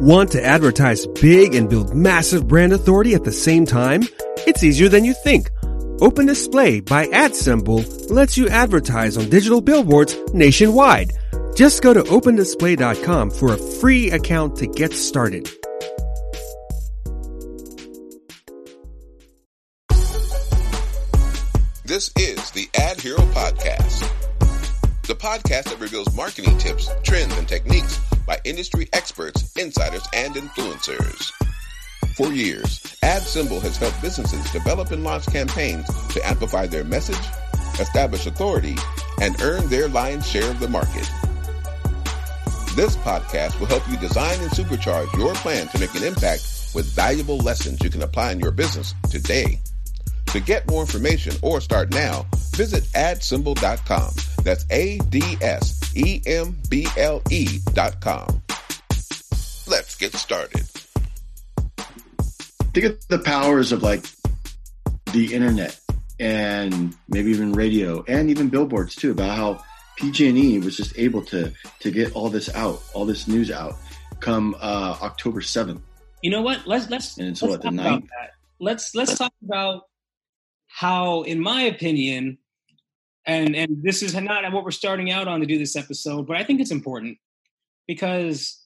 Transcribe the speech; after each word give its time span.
Want 0.00 0.30
to 0.30 0.44
advertise 0.44 1.08
big 1.08 1.56
and 1.56 1.68
build 1.68 1.92
massive 1.92 2.46
brand 2.46 2.72
authority 2.72 3.16
at 3.16 3.24
the 3.24 3.32
same 3.32 3.66
time? 3.66 4.02
It's 4.46 4.62
easier 4.62 4.88
than 4.88 5.04
you 5.04 5.12
think. 5.12 5.50
Open 6.00 6.24
Display 6.24 6.78
by 6.78 7.08
AdSemble 7.08 8.08
lets 8.08 8.36
you 8.36 8.48
advertise 8.48 9.16
on 9.16 9.28
digital 9.28 9.60
billboards 9.60 10.16
nationwide. 10.32 11.14
Just 11.56 11.82
go 11.82 11.92
to 11.92 12.04
opendisplay.com 12.04 13.32
for 13.32 13.54
a 13.54 13.56
free 13.56 14.12
account 14.12 14.54
to 14.58 14.68
get 14.68 14.92
started. 14.92 15.50
This 21.84 22.12
is 22.16 22.52
the 22.52 22.68
Ad 22.78 23.00
Hero 23.00 23.18
Podcast, 23.18 24.08
the 25.08 25.16
podcast 25.16 25.64
that 25.64 25.80
reveals 25.80 26.14
marketing 26.14 26.56
tips, 26.58 26.88
trends, 27.02 27.36
and 27.36 27.48
techniques 27.48 27.98
by 28.28 28.38
industry 28.44 28.88
experts, 28.92 29.56
insiders, 29.56 30.06
and 30.12 30.34
influencers. 30.34 31.32
For 32.14 32.30
years, 32.32 32.80
AdSemble 33.02 33.62
has 33.62 33.78
helped 33.78 34.02
businesses 34.02 34.48
develop 34.52 34.90
and 34.90 35.02
launch 35.02 35.26
campaigns 35.26 35.86
to 36.12 36.28
amplify 36.28 36.66
their 36.66 36.84
message, 36.84 37.18
establish 37.80 38.26
authority, 38.26 38.76
and 39.22 39.40
earn 39.40 39.66
their 39.68 39.88
lion's 39.88 40.28
share 40.28 40.50
of 40.50 40.60
the 40.60 40.68
market. 40.68 41.10
This 42.76 42.96
podcast 42.96 43.58
will 43.58 43.66
help 43.66 43.88
you 43.88 43.96
design 43.96 44.38
and 44.40 44.50
supercharge 44.50 45.12
your 45.16 45.34
plan 45.36 45.66
to 45.68 45.80
make 45.80 45.94
an 45.94 46.04
impact 46.04 46.42
with 46.74 46.86
valuable 46.94 47.38
lessons 47.38 47.82
you 47.82 47.88
can 47.88 48.02
apply 48.02 48.32
in 48.32 48.40
your 48.40 48.52
business 48.52 48.94
today. 49.10 49.58
To 50.32 50.40
get 50.40 50.68
more 50.68 50.82
information 50.82 51.34
or 51.40 51.60
start 51.60 51.90
now, 51.90 52.26
visit 52.54 52.84
adsemble.com. 52.94 54.12
That's 54.44 54.66
A 54.70 54.98
D 55.08 55.22
S 55.40 55.96
E 55.96 56.20
M 56.26 56.56
B 56.68 56.86
L 56.98 57.22
E.com. 57.30 58.42
Let's 59.66 59.96
get 59.96 60.14
started. 60.14 60.66
Think 62.74 62.86
of 62.86 63.08
the 63.08 63.18
powers 63.18 63.72
of 63.72 63.82
like 63.82 64.04
the 65.12 65.32
internet 65.32 65.80
and 66.20 66.94
maybe 67.08 67.30
even 67.30 67.52
radio 67.52 68.04
and 68.06 68.28
even 68.28 68.48
billboards 68.50 68.94
too 68.94 69.12
about 69.12 69.36
how 69.36 69.64
PG&E 69.96 70.58
was 70.58 70.76
just 70.76 70.96
able 70.98 71.22
to 71.22 71.52
to 71.80 71.90
get 71.90 72.14
all 72.14 72.28
this 72.28 72.54
out, 72.54 72.82
all 72.92 73.04
this 73.04 73.26
news 73.26 73.50
out 73.50 73.76
come 74.20 74.54
uh, 74.60 74.96
October 75.02 75.40
7th. 75.40 75.80
You 76.22 76.30
know 76.30 76.42
what? 76.42 76.66
Let's 76.66 76.90
let's 76.90 77.16
And 77.16 77.28
it's 77.28 77.42
let's 77.42 77.52
what, 77.52 77.62
the 77.62 77.70
talk 77.70 77.86
about 77.86 78.02
that. 78.02 78.30
Let's 78.60 78.94
let's 78.94 79.16
talk 79.16 79.32
about 79.44 79.87
how, 80.68 81.22
in 81.22 81.40
my 81.40 81.62
opinion, 81.62 82.38
and 83.26 83.54
and 83.56 83.82
this 83.82 84.02
is 84.02 84.14
not 84.14 84.50
what 84.52 84.64
we're 84.64 84.70
starting 84.70 85.10
out 85.10 85.28
on 85.28 85.40
to 85.40 85.46
do 85.46 85.58
this 85.58 85.76
episode, 85.76 86.26
but 86.26 86.36
I 86.36 86.44
think 86.44 86.60
it's 86.60 86.70
important 86.70 87.18
because 87.86 88.64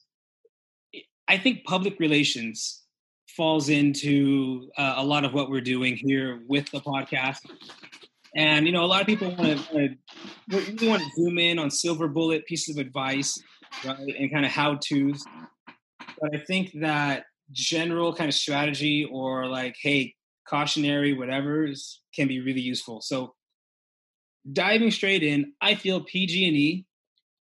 I 1.27 1.37
think 1.37 1.63
public 1.65 1.99
relations 1.99 2.83
falls 3.35 3.69
into 3.69 4.69
uh, 4.77 4.95
a 4.97 5.03
lot 5.03 5.25
of 5.25 5.33
what 5.33 5.49
we're 5.49 5.61
doing 5.61 5.95
here 5.95 6.43
with 6.47 6.69
the 6.71 6.79
podcast. 6.79 7.39
And 8.35 8.65
you 8.65 8.71
know, 8.71 8.83
a 8.83 8.87
lot 8.87 9.01
of 9.01 9.07
people 9.07 9.35
want 9.35 9.59
to 9.69 10.87
want 10.87 11.01
to 11.01 11.09
zoom 11.15 11.37
in 11.37 11.59
on 11.59 11.69
silver 11.69 12.07
bullet 12.07 12.45
pieces 12.45 12.77
of 12.77 12.85
advice, 12.85 13.37
right, 13.85 14.15
and 14.19 14.31
kind 14.31 14.45
of 14.45 14.51
how 14.51 14.75
tos. 14.75 15.23
But 16.19 16.35
I 16.35 16.37
think 16.39 16.71
that 16.81 17.25
general 17.51 18.13
kind 18.13 18.29
of 18.29 18.33
strategy 18.33 19.07
or 19.11 19.47
like, 19.47 19.75
hey, 19.79 20.15
cautionary, 20.47 21.13
whatever, 21.13 21.65
is, 21.65 22.01
can 22.13 22.27
be 22.27 22.39
really 22.41 22.61
useful. 22.61 23.01
So, 23.01 23.35
diving 24.51 24.91
straight 24.91 25.23
in, 25.23 25.53
I 25.61 25.75
feel 25.75 26.01
PG&E 26.01 26.85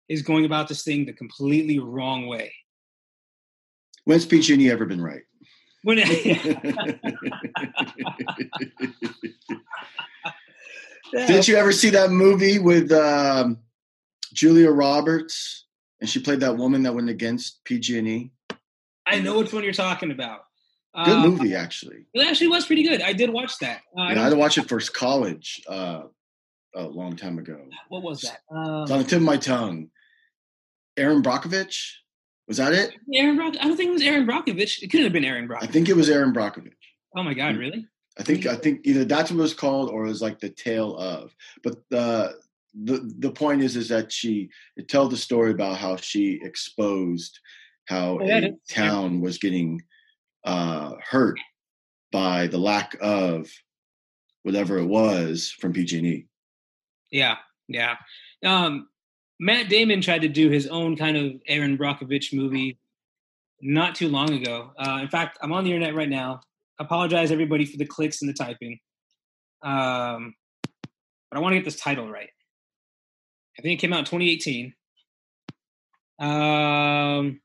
is 0.08 0.22
going 0.22 0.44
about 0.44 0.68
this 0.68 0.82
thing 0.84 1.04
the 1.04 1.12
completely 1.12 1.78
wrong 1.78 2.26
way. 2.26 2.52
When's 4.04 4.26
PG&E 4.26 4.70
ever 4.70 4.86
been 4.86 5.00
right? 5.00 5.22
When 5.82 5.96
Did 11.12 11.46
you 11.46 11.56
ever 11.56 11.72
see 11.72 11.90
that 11.90 12.10
movie 12.10 12.58
with 12.58 12.90
um, 12.92 13.58
Julia 14.32 14.70
Roberts 14.70 15.66
and 16.00 16.08
she 16.08 16.20
played 16.20 16.40
that 16.40 16.56
woman 16.56 16.82
that 16.84 16.94
went 16.94 17.10
against 17.10 17.62
PG&E? 17.64 18.30
I 19.06 19.20
know 19.20 19.38
which 19.38 19.52
one 19.52 19.64
you're 19.64 19.72
talking 19.72 20.10
about. 20.10 20.44
Good 20.94 21.08
Uh, 21.08 21.26
movie 21.26 21.54
actually. 21.54 22.04
It 22.12 22.26
actually 22.26 22.48
was 22.48 22.66
pretty 22.66 22.82
good. 22.82 23.00
I 23.00 23.12
did 23.14 23.30
watch 23.30 23.56
that. 23.60 23.80
Uh, 23.96 24.00
I 24.00 24.04
Yeah, 24.04 24.10
I 24.10 24.14
don't- 24.14 24.24
had 24.24 24.30
to 24.30 24.36
watch 24.36 24.58
it 24.58 24.68
for 24.68 24.78
college 24.80 25.62
uh, 25.66 26.02
a 26.74 26.82
long 26.86 27.16
time 27.16 27.38
ago. 27.38 27.66
what 27.88 28.02
was 28.02 28.20
that? 28.22 28.40
It's 28.40 28.42
Um, 28.50 28.92
on 28.92 28.98
the 28.98 29.04
tip 29.04 29.12
of 29.18 29.22
my 29.22 29.36
tongue. 29.38 29.90
Erin 30.98 31.22
Brockovich? 31.22 31.92
Was 32.48 32.58
that 32.58 32.72
it? 32.74 32.94
Erin 33.14 33.36
Brock. 33.36 33.54
I 33.60 33.64
don't 33.68 33.76
think 33.76 33.88
it 33.88 33.92
was 33.92 34.02
Erin 34.02 34.26
Brockovich. 34.26 34.82
It 34.82 34.88
couldn't 34.90 35.04
have 35.04 35.12
been 35.12 35.24
Erin 35.24 35.46
Brock. 35.46 35.62
I 35.62 35.66
think 35.66 35.88
it 35.88 35.96
was 35.96 36.10
Erin 36.10 36.32
Brockovich. 36.34 36.72
oh 37.16 37.22
my 37.22 37.32
god, 37.34 37.56
really? 37.56 37.86
I 38.18 38.22
think 38.22 38.44
I 38.46 38.56
think 38.56 38.80
either 38.84 39.04
that's 39.06 39.30
what 39.30 39.38
it 39.38 39.42
was 39.42 39.54
called 39.54 39.88
or 39.88 40.04
it 40.04 40.08
was 40.08 40.20
like 40.20 40.38
the 40.40 40.50
tale 40.50 40.96
of. 40.98 41.34
But 41.62 41.76
uh, 41.96 42.32
the 42.74 43.10
the 43.18 43.30
point 43.30 43.62
is 43.62 43.76
is 43.76 43.88
that 43.88 44.12
she 44.12 44.50
it 44.76 44.88
tells 44.88 45.10
the 45.10 45.16
story 45.16 45.52
about 45.52 45.78
how 45.78 45.96
she 45.96 46.38
exposed 46.42 47.38
how 47.86 48.18
Oh, 48.20 48.28
a 48.28 48.50
town 48.68 49.20
was 49.22 49.38
getting 49.38 49.80
uh, 50.44 50.94
hurt 51.08 51.38
by 52.10 52.46
the 52.46 52.58
lack 52.58 52.96
of 53.00 53.48
whatever 54.42 54.78
it 54.78 54.86
was 54.86 55.54
from 55.58 55.72
PG&E. 55.72 56.26
Yeah, 57.10 57.36
yeah. 57.68 57.96
Um, 58.44 58.88
Matt 59.38 59.68
Damon 59.68 60.00
tried 60.00 60.22
to 60.22 60.28
do 60.28 60.50
his 60.50 60.66
own 60.66 60.96
kind 60.96 61.16
of 61.16 61.32
Erin 61.46 61.78
Brockovich 61.78 62.32
movie 62.32 62.78
not 63.60 63.94
too 63.94 64.08
long 64.08 64.32
ago. 64.32 64.72
Uh, 64.78 64.98
in 65.02 65.08
fact, 65.08 65.38
I'm 65.40 65.52
on 65.52 65.64
the 65.64 65.72
internet 65.72 65.94
right 65.94 66.08
now. 66.08 66.40
Apologize 66.78 67.30
everybody 67.30 67.64
for 67.64 67.76
the 67.76 67.86
clicks 67.86 68.22
and 68.22 68.28
the 68.28 68.34
typing. 68.34 68.78
Um, 69.62 70.34
but 71.30 71.38
I 71.38 71.40
want 71.40 71.52
to 71.52 71.58
get 71.58 71.64
this 71.64 71.76
title 71.76 72.10
right. 72.10 72.30
I 73.58 73.62
think 73.62 73.78
it 73.78 73.80
came 73.80 73.92
out 73.92 74.00
in 74.00 74.04
2018. 74.04 74.74
Um, 76.18 77.40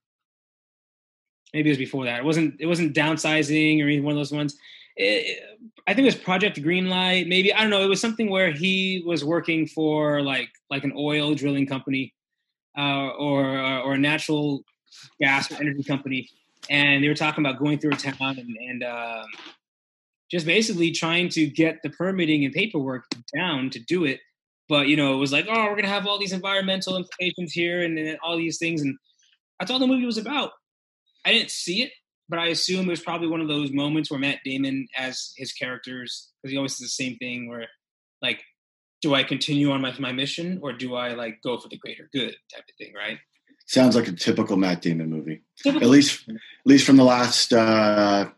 maybe 1.54 1.70
it 1.70 1.74
was 1.74 1.78
before 1.78 2.06
that. 2.06 2.20
It 2.20 2.26
wasn't. 2.26 2.56
It 2.60 2.66
wasn't 2.66 2.96
downsizing 2.96 3.82
or 3.82 3.88
any 3.88 4.00
one 4.00 4.14
of 4.14 4.18
those 4.18 4.32
ones. 4.32 4.58
It, 4.96 5.44
I 5.86 5.94
think 5.94 6.06
it 6.06 6.14
was 6.14 6.16
Project 6.16 6.62
Greenlight. 6.62 7.28
Maybe 7.28 7.54
I 7.54 7.62
don't 7.62 7.70
know. 7.70 7.84
It 7.84 7.88
was 7.88 8.02
something 8.02 8.30
where 8.30 8.52
he 8.52 9.04
was 9.06 9.24
working 9.24 9.68
for 9.68 10.22
like 10.22 10.50
like 10.70 10.84
an 10.84 10.94
oil 10.98 11.34
drilling 11.34 11.68
company, 11.68 12.14
uh, 12.78 13.10
or 13.10 13.60
or 13.60 13.94
a 13.94 13.98
natural 13.98 14.64
gas 15.22 15.52
or 15.52 15.56
energy 15.56 15.84
company, 15.84 16.30
and 16.70 17.04
they 17.04 17.08
were 17.08 17.16
talking 17.16 17.46
about 17.46 17.60
going 17.60 17.80
through 17.80 17.92
a 17.92 17.96
town 17.96 18.38
and, 18.38 18.58
and 18.58 18.84
um, 18.84 19.26
just 20.30 20.46
basically 20.46 20.92
trying 20.92 21.30
to 21.30 21.48
get 21.48 21.80
the 21.84 21.90
permitting 21.90 22.44
and 22.44 22.54
paperwork 22.54 23.06
down 23.36 23.70
to 23.70 23.80
do 23.80 24.06
it. 24.06 24.20
But 24.70 24.88
you 24.88 24.98
know, 24.98 25.14
it 25.14 25.18
was 25.18 25.32
like, 25.32 25.48
oh, 25.50 25.66
we're 25.66 25.76
gonna 25.76 25.88
have 25.88 26.08
all 26.08 26.20
these 26.20 26.34
environmental 26.34 26.98
implications 26.98 27.54
here 27.54 27.84
and, 27.84 27.98
and 27.98 28.18
all 28.22 28.36
these 28.36 28.58
things, 28.58 28.82
and 28.82 28.98
that's 29.60 29.72
all 29.72 29.80
the 29.80 29.88
movie 29.88 30.06
was 30.06 30.18
about. 30.18 30.52
I 31.28 31.32
didn't 31.32 31.52
see 31.52 31.84
it, 31.84 31.92
but 32.30 32.40
I 32.40 32.48
assume 32.48 32.88
it 32.88 32.92
was 32.92 33.02
probably 33.02 33.28
one 33.28 33.42
of 33.42 33.50
those 33.50 33.74
moments 33.74 34.10
where 34.10 34.20
Matt 34.20 34.40
Damon, 34.46 34.88
as 34.98 35.34
his 35.36 35.52
characters, 35.52 36.30
because 36.42 36.52
he 36.52 36.58
always 36.58 36.78
does 36.78 36.88
the 36.88 37.04
same 37.04 37.18
thing, 37.18 37.50
where 37.50 37.68
like, 38.22 38.42
do 39.02 39.14
I 39.14 39.24
continue 39.24 39.72
on 39.72 39.82
my 39.82 39.94
my 40.00 40.14
mission 40.14 40.60
or 40.64 40.72
do 40.72 40.96
I 40.96 41.16
like 41.16 41.42
go 41.44 41.58
for 41.60 41.68
the 41.68 41.78
greater 41.78 42.10
good 42.14 42.34
type 42.54 42.64
of 42.64 42.76
thing, 42.78 42.94
right? 42.96 43.20
Sounds 43.66 43.96
like 43.98 44.08
a 44.08 44.14
typical 44.14 44.56
Matt 44.56 44.82
Damon 44.82 45.10
movie. 45.10 45.42
At 45.66 45.82
least 45.82 46.24
at 46.30 46.38
least 46.64 46.86
from 46.86 46.96
the 46.96 47.04
last 47.04 47.52
uh, 47.52 48.30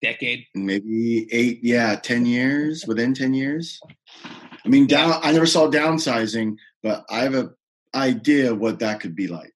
decade. 0.00 0.46
maybe 0.54 1.26
eight, 1.32 1.58
yeah, 1.64 1.96
ten 1.96 2.24
years. 2.24 2.84
Within 2.86 3.14
ten 3.14 3.34
years. 3.34 3.80
I 4.24 4.68
mean, 4.68 4.86
down. 4.86 5.18
I 5.24 5.32
never 5.32 5.46
saw 5.46 5.68
downsizing, 5.68 6.56
but 6.84 7.04
I 7.10 7.20
have 7.20 7.34
a 7.34 7.50
idea 7.94 8.54
what 8.54 8.78
that 8.78 9.00
could 9.00 9.16
be 9.16 9.26
like. 9.26 9.52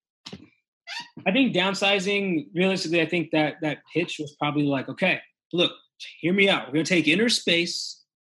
I 1.26 1.32
think 1.32 1.54
downsizing, 1.54 2.46
realistically, 2.54 3.00
I 3.02 3.06
think 3.06 3.30
that 3.32 3.56
that 3.62 3.78
pitch 3.94 4.16
was 4.18 4.34
probably 4.38 4.64
like, 4.64 4.88
okay, 4.88 5.20
look, 5.53 5.72
hear 6.20 6.32
me 6.32 6.48
out. 6.48 6.66
We're 6.68 6.74
gonna 6.74 6.84
take 6.84 7.04
Innerspace 7.06 7.97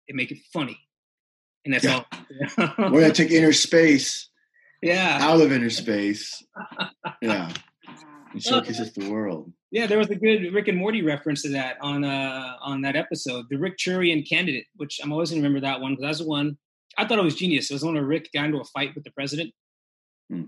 and 0.08 0.16
make 0.16 0.30
it 0.32 0.38
funny, 0.52 0.78
and 1.64 1.72
that's 1.74 1.84
Yeah. 1.84 2.02
all. 2.58 2.74
We're 2.90 3.00
gonna 3.02 3.12
take 3.12 3.30
Innerspace 3.30 4.26
yeah, 4.82 5.18
out 5.20 5.40
of 5.40 5.50
Innerspace. 5.50 6.42
Yeah, 7.22 7.52
and 8.32 8.42
showcase 8.42 8.80
it 8.80 8.94
the 8.94 9.08
world. 9.10 9.52
yeah. 9.70 9.86
There 9.86 9.96
was 9.98 10.10
a 10.10 10.14
good 10.16 10.52
Rick 10.52 10.68
and 10.68 10.76
Morty 10.76 11.00
reference 11.02 11.42
to 11.42 11.50
that 11.50 11.76
on 11.80 12.04
uh 12.04 12.56
on 12.60 12.82
that 12.82 12.96
episode, 12.96 13.46
the 13.50 13.56
Rick 13.56 13.78
Churian 13.78 14.28
candidate, 14.28 14.66
which 14.76 15.00
I'm 15.02 15.12
always 15.12 15.30
gonna 15.30 15.40
remember 15.42 15.60
that 15.66 15.80
one 15.80 15.92
because 15.92 16.02
that's 16.04 16.18
the 16.18 16.26
one 16.26 16.58
I 16.98 17.06
thought 17.06 17.18
it 17.18 17.24
was 17.24 17.36
genius. 17.36 17.70
It 17.70 17.74
was 17.74 17.84
one 17.84 17.94
where 17.94 18.04
Rick 18.04 18.30
got 18.34 18.44
into 18.46 18.58
a 18.58 18.64
fight 18.64 18.94
with 18.94 19.04
the 19.04 19.10
president. 19.12 19.52
Hmm. 20.30 20.44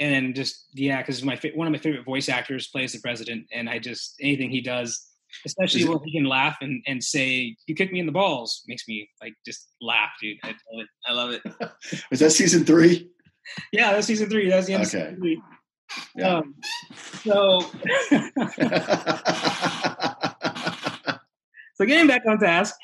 And 0.00 0.34
just 0.34 0.64
yeah, 0.72 1.02
because 1.02 1.22
my 1.22 1.38
one 1.54 1.66
of 1.66 1.72
my 1.72 1.78
favorite 1.78 2.06
voice 2.06 2.30
actors 2.30 2.68
plays 2.68 2.92
the 2.94 3.00
president, 3.00 3.46
and 3.52 3.68
I 3.68 3.78
just 3.78 4.14
anything 4.20 4.50
he 4.50 4.62
does, 4.62 4.98
especially 5.44 5.84
when 5.84 5.98
he 6.04 6.12
can 6.18 6.24
laugh 6.24 6.56
and, 6.62 6.82
and 6.86 7.04
say 7.04 7.54
"you 7.66 7.74
kicked 7.74 7.92
me 7.92 8.00
in 8.00 8.06
the 8.06 8.12
balls," 8.12 8.62
makes 8.66 8.88
me 8.88 9.10
like 9.20 9.34
just 9.44 9.68
laugh, 9.82 10.08
dude. 10.20 10.38
I 10.42 10.54
love 10.72 10.80
it. 10.80 10.88
I 11.06 11.12
love 11.12 11.30
it. 11.32 11.42
Was 12.10 12.20
that 12.20 12.30
season 12.30 12.64
three? 12.64 13.10
Yeah, 13.72 13.92
that's 13.92 14.06
season 14.06 14.30
three. 14.30 14.48
That's 14.48 14.66
the 14.66 14.72
end 14.74 14.84
of 14.84 14.88
Okay. 14.88 15.00
season 15.04 15.20
three. 15.20 15.42
Yeah. 16.16 16.36
Um, 16.36 16.54
so, 17.24 17.60
so 21.74 21.84
getting 21.84 22.06
back 22.06 22.22
on 22.26 22.38
task, 22.38 22.74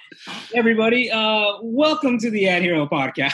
everybody, 0.55 1.11
uh, 1.11 1.55
welcome 1.63 2.19
to 2.19 2.29
the 2.31 2.47
Ad 2.49 2.61
Hero 2.63 2.87
podcast. 2.87 3.33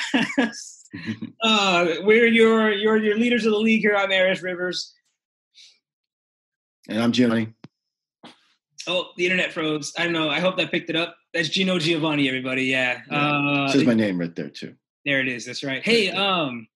uh, 1.43 1.87
we're 2.01 2.27
your, 2.27 2.73
your, 2.73 2.97
your 2.97 3.17
leaders 3.17 3.47
of 3.47 3.53
the 3.53 3.59
league 3.59 3.81
here. 3.81 3.97
I'm 3.97 4.13
Arish 4.13 4.43
Rivers. 4.43 4.95
and 6.89 7.03
I'm 7.03 7.13
Jimmy. 7.13 7.55
Oh, 8.87 9.11
the 9.17 9.25
internet 9.25 9.53
froze. 9.53 9.93
I 9.97 10.05
don't 10.05 10.13
know. 10.13 10.29
I 10.29 10.41
hope 10.41 10.57
that 10.57 10.71
picked 10.71 10.91
it 10.91 10.97
up. 10.97 11.17
That's 11.33 11.49
Geno 11.49 11.79
Giovanni, 11.79 12.29
everybody. 12.29 12.65
Yeah. 12.65 13.01
Yeah. 13.11 13.39
Uh, 13.39 13.69
Says 13.69 13.85
my 13.85 13.95
name 13.95 14.19
right 14.19 14.35
there 14.35 14.49
too. 14.51 14.75
there 15.05 15.21
it 15.21 15.29
is. 15.29 15.47
That's 15.47 15.63
right. 15.63 15.83
Hey, 15.83 16.11
um, 16.11 16.67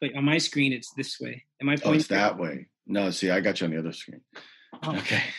but 0.00 0.14
on 0.16 0.24
my 0.24 0.38
screen, 0.38 0.72
it's 0.72 0.92
this 0.96 1.20
way. 1.20 1.44
Am 1.60 1.68
I 1.68 1.76
Oh, 1.84 1.92
it's 1.92 2.08
that 2.08 2.36
way. 2.38 2.66
No, 2.86 3.10
see, 3.10 3.30
I 3.30 3.40
got 3.40 3.60
you 3.60 3.66
on 3.66 3.70
the 3.70 3.78
other 3.78 3.92
screen. 3.92 4.20
Oh. 4.82 4.96
Okay. 4.96 5.22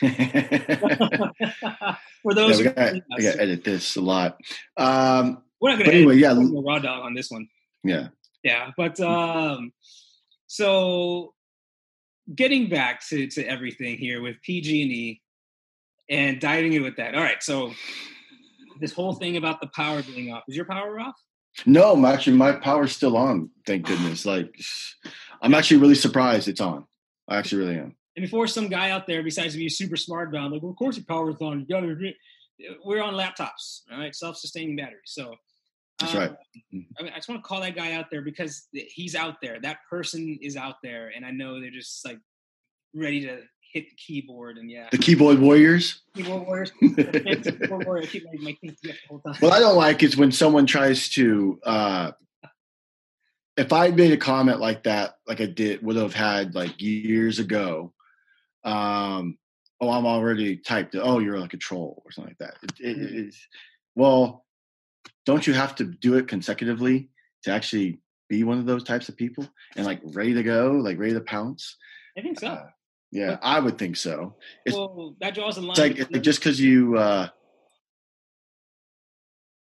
For 2.22 2.32
yeah, 2.32 2.34
those 2.34 2.58
we 2.58 2.64
got, 2.64 2.92
we 2.94 3.22
got 3.22 3.32
to 3.34 3.42
edit 3.42 3.64
this 3.64 3.96
a 3.96 4.00
lot. 4.00 4.38
Um, 4.78 5.42
we're 5.60 5.70
not 5.70 5.78
going 5.78 5.90
to 5.90 5.96
anyway, 5.96 6.16
yeah, 6.16 6.34
raw 6.38 6.78
dog 6.78 7.04
on 7.04 7.12
this 7.14 7.30
one. 7.30 7.48
yeah. 7.84 8.08
Yeah, 8.44 8.70
but 8.76 9.00
um, 9.00 9.72
so 10.46 11.34
getting 12.32 12.68
back 12.68 13.04
to 13.08 13.26
to 13.28 13.44
everything 13.44 13.98
here 13.98 14.22
with 14.22 14.36
PG 14.42 14.82
and 14.82 14.92
E 14.92 15.20
and 16.08 16.40
diving 16.40 16.74
in 16.74 16.82
with 16.82 16.96
that. 16.96 17.14
All 17.14 17.22
right, 17.22 17.42
so 17.42 17.72
this 18.80 18.92
whole 18.92 19.14
thing 19.14 19.36
about 19.36 19.60
the 19.60 19.68
power 19.68 20.02
being 20.02 20.32
off 20.32 20.44
is 20.46 20.56
your 20.56 20.66
power 20.66 21.00
off? 21.00 21.14
No, 21.66 21.92
I'm 21.92 22.04
actually 22.04 22.36
my 22.36 22.52
power's 22.52 22.92
still 22.92 23.16
on. 23.16 23.50
Thank 23.66 23.86
goodness. 23.86 24.26
Like, 24.34 24.54
I'm 25.40 25.54
actually 25.54 25.78
really 25.78 25.94
surprised 25.94 26.48
it's 26.48 26.60
on. 26.60 26.86
I 27.28 27.36
actually 27.36 27.64
really 27.64 27.78
am. 27.78 27.96
And 28.16 28.22
before 28.22 28.46
some 28.46 28.68
guy 28.68 28.90
out 28.90 29.06
there 29.06 29.22
decides 29.22 29.54
to 29.54 29.58
be 29.58 29.68
super 29.68 29.96
smart 29.96 30.28
about, 30.28 30.46
it, 30.46 30.54
like, 30.54 30.62
well, 30.62 30.70
of 30.70 30.76
course 30.76 30.96
your 30.96 31.04
power's 31.06 31.36
on. 31.40 31.60
You 31.60 31.66
gotta. 31.66 31.94
We're 32.84 33.02
on 33.02 33.14
laptops, 33.14 33.82
all 33.90 33.98
right, 33.98 34.14
self-sustaining 34.14 34.76
batteries. 34.76 35.00
So 35.06 35.34
That's 36.00 36.14
um, 36.14 36.20
right. 36.20 36.30
I 36.98 37.02
mean, 37.02 37.12
I 37.12 37.16
just 37.16 37.28
want 37.28 37.42
to 37.42 37.46
call 37.48 37.60
that 37.60 37.76
guy 37.76 37.92
out 37.92 38.10
there 38.10 38.22
because 38.22 38.68
he's 38.72 39.14
out 39.14 39.36
there. 39.40 39.60
That 39.60 39.78
person 39.88 40.38
is 40.42 40.56
out 40.56 40.76
there, 40.82 41.12
and 41.14 41.24
I 41.24 41.30
know 41.30 41.60
they're 41.60 41.70
just 41.70 42.04
like 42.04 42.18
ready 42.94 43.20
to 43.22 43.40
hit 43.72 43.84
the 43.90 43.96
keyboard. 43.96 44.58
And 44.58 44.70
yeah, 44.70 44.88
The 44.90 44.98
keyboard 44.98 45.38
warriors. 45.38 46.02
keyboard 46.14 46.46
warriors. 46.46 46.72
keyboard 46.80 47.86
warrior. 47.86 48.02
I 48.02 48.06
keep 48.06 48.24
my, 48.24 48.32
my 48.40 48.56
thing 48.60 48.76
the 48.82 48.94
whole 49.08 49.20
time. 49.20 49.36
What 49.40 49.52
I 49.52 49.60
don't 49.60 49.76
like 49.76 50.02
is 50.02 50.16
when 50.16 50.32
someone 50.32 50.66
tries 50.66 51.08
to. 51.10 51.60
uh 51.64 52.12
If 53.56 53.72
I 53.72 53.90
made 53.90 54.12
a 54.12 54.16
comment 54.16 54.60
like 54.60 54.82
that, 54.84 55.14
like 55.26 55.40
I 55.40 55.46
did, 55.46 55.82
would 55.82 55.96
have 55.96 56.14
had 56.14 56.54
like 56.54 56.80
years 56.80 57.38
ago. 57.38 57.92
Um, 58.64 59.38
oh, 59.80 59.90
I'm 59.90 60.06
already 60.06 60.56
typed. 60.56 60.96
Oh, 60.96 61.18
you're 61.20 61.38
like 61.38 61.54
a 61.54 61.58
troll 61.58 62.02
or 62.04 62.10
something 62.10 62.34
like 62.40 62.50
that. 62.50 62.56
It, 62.80 62.96
it, 62.98 63.26
it's 63.26 63.46
well, 63.94 64.43
don't 65.26 65.46
you 65.46 65.54
have 65.54 65.74
to 65.76 65.84
do 65.84 66.14
it 66.16 66.28
consecutively 66.28 67.08
to 67.44 67.50
actually 67.50 68.00
be 68.28 68.44
one 68.44 68.58
of 68.58 68.66
those 68.66 68.84
types 68.84 69.08
of 69.08 69.16
people 69.16 69.48
and 69.76 69.84
like 69.86 70.00
ready 70.04 70.34
to 70.34 70.42
go, 70.42 70.72
like 70.72 70.98
ready 70.98 71.12
to 71.14 71.20
pounce? 71.20 71.76
I 72.16 72.22
think 72.22 72.38
so. 72.40 72.48
Uh, 72.48 72.66
yeah, 73.10 73.38
I 73.42 73.60
would 73.60 73.78
think 73.78 73.96
so. 73.96 74.36
it's- 74.66 74.76
well, 74.78 75.16
that 75.20 75.34
draws 75.34 75.54
the 75.56 75.62
line. 75.62 75.70
It's 75.72 75.78
like, 75.80 75.98
it's 75.98 76.10
like 76.10 76.22
just 76.22 76.40
because 76.40 76.60
you. 76.60 76.96
uh 76.98 77.28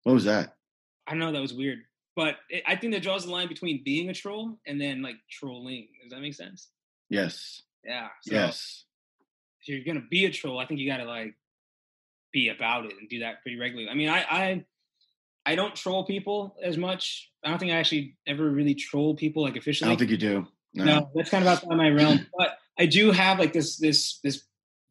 What 0.04 0.14
was 0.14 0.26
that? 0.26 0.56
I 1.08 1.16
know 1.16 1.32
that 1.32 1.42
was 1.42 1.54
weird, 1.54 1.80
but 2.16 2.36
it, 2.50 2.64
I 2.68 2.76
think 2.76 2.94
that 2.94 3.04
draws 3.04 3.26
the 3.26 3.32
line 3.32 3.48
between 3.48 3.84
being 3.84 4.10
a 4.10 4.14
troll 4.14 4.60
and 4.66 4.80
then 4.80 5.02
like 5.02 5.16
trolling. 5.30 5.88
Does 6.04 6.12
that 6.12 6.22
make 6.22 6.34
sense? 6.36 6.70
Yes. 7.10 7.62
Yeah. 7.84 8.08
So 8.24 8.34
Yes. 8.36 8.86
if 9.62 9.68
you're 9.70 9.84
gonna 9.84 10.06
be 10.10 10.26
a 10.26 10.32
troll, 10.32 10.60
I 10.60 10.66
think 10.66 10.80
you 10.80 10.90
gotta 10.90 11.06
like 11.06 11.36
be 12.32 12.50
about 12.50 12.86
it 12.86 12.94
and 13.00 13.10
do 13.10 13.20
that 13.20 13.42
pretty 13.42 13.58
regularly. 13.60 13.90
I 13.90 13.94
mean, 13.96 14.10
I 14.10 14.24
I 14.30 14.66
I 15.46 15.56
don't 15.56 15.76
troll 15.76 16.06
people 16.06 16.56
as 16.64 16.78
much. 16.78 17.30
I 17.44 17.50
don't 17.50 17.58
think 17.60 17.72
I 17.72 17.76
actually 17.76 18.18
ever 18.28 18.50
really 18.50 18.76
troll 18.76 19.16
people 19.16 19.44
like 19.44 19.56
officially. 19.58 19.88
I 19.88 19.92
don't 19.92 19.98
think 19.98 20.12
you 20.12 20.18
do. 20.18 20.48
No. 20.74 20.84
no, 20.86 21.12
that's 21.16 21.30
kind 21.30 21.44
of 21.44 21.50
outside 21.50 21.76
my 21.76 21.90
realm. 21.90 22.28
But 22.38 22.58
I 22.80 22.86
do 22.86 23.12
have 23.12 23.40
like 23.40 23.52
this 23.54 23.78
this 23.78 24.20
this 24.24 24.44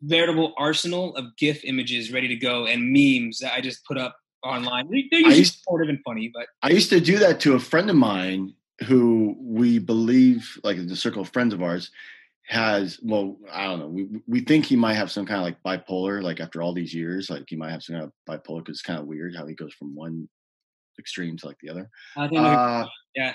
veritable 0.02 0.54
arsenal 0.58 1.14
of 1.16 1.36
GIF 1.36 1.64
images 1.64 2.12
ready 2.12 2.28
to 2.28 2.36
go 2.36 2.66
and 2.66 2.92
memes 2.92 3.38
that 3.40 3.52
I 3.54 3.60
just 3.60 3.84
put 3.84 3.98
up 3.98 4.16
online. 4.42 4.90
They- 4.90 5.06
They're 5.10 5.20
usually 5.20 5.38
used- 5.38 5.58
supportive 5.60 5.88
and 5.88 5.98
funny, 6.04 6.30
but 6.32 6.46
I 6.62 6.70
used 6.70 6.90
to 6.90 7.00
do 7.00 7.18
that 7.18 7.40
to 7.40 7.54
a 7.54 7.60
friend 7.60 7.88
of 7.90 7.96
mine 7.96 8.54
who 8.86 9.36
we 9.38 9.78
believe, 9.78 10.58
like 10.64 10.78
in 10.78 10.86
the 10.86 10.96
circle 10.96 11.22
of 11.22 11.28
friends 11.30 11.52
of 11.54 11.62
ours, 11.62 11.90
has 12.48 12.98
well, 13.02 13.36
I 13.52 13.64
don't 13.66 13.78
know. 13.78 13.88
We 13.88 14.08
we 14.26 14.40
think 14.40 14.66
he 14.66 14.74
might 14.76 14.94
have 14.94 15.10
some 15.10 15.24
kind 15.26 15.38
of 15.40 15.44
like 15.44 15.62
bipolar. 15.62 16.22
Like 16.22 16.40
after 16.40 16.60
all 16.62 16.72
these 16.74 16.92
years, 16.92 17.30
like 17.30 17.44
he 17.48 17.56
might 17.56 17.70
have 17.70 17.82
some 17.82 17.94
kind 17.96 18.04
of 18.06 18.12
bipolar 18.28 18.58
because 18.58 18.76
it's 18.78 18.82
kind 18.82 18.98
of 18.98 19.06
weird 19.06 19.36
how 19.36 19.46
he 19.46 19.54
goes 19.54 19.72
from 19.74 19.94
one 19.94 20.28
extreme 21.00 21.36
to 21.38 21.46
like 21.46 21.58
the 21.60 21.70
other. 21.70 21.90
I 22.16 22.28
think 22.28 22.40
Uh, 22.40 22.86
yeah. 23.14 23.34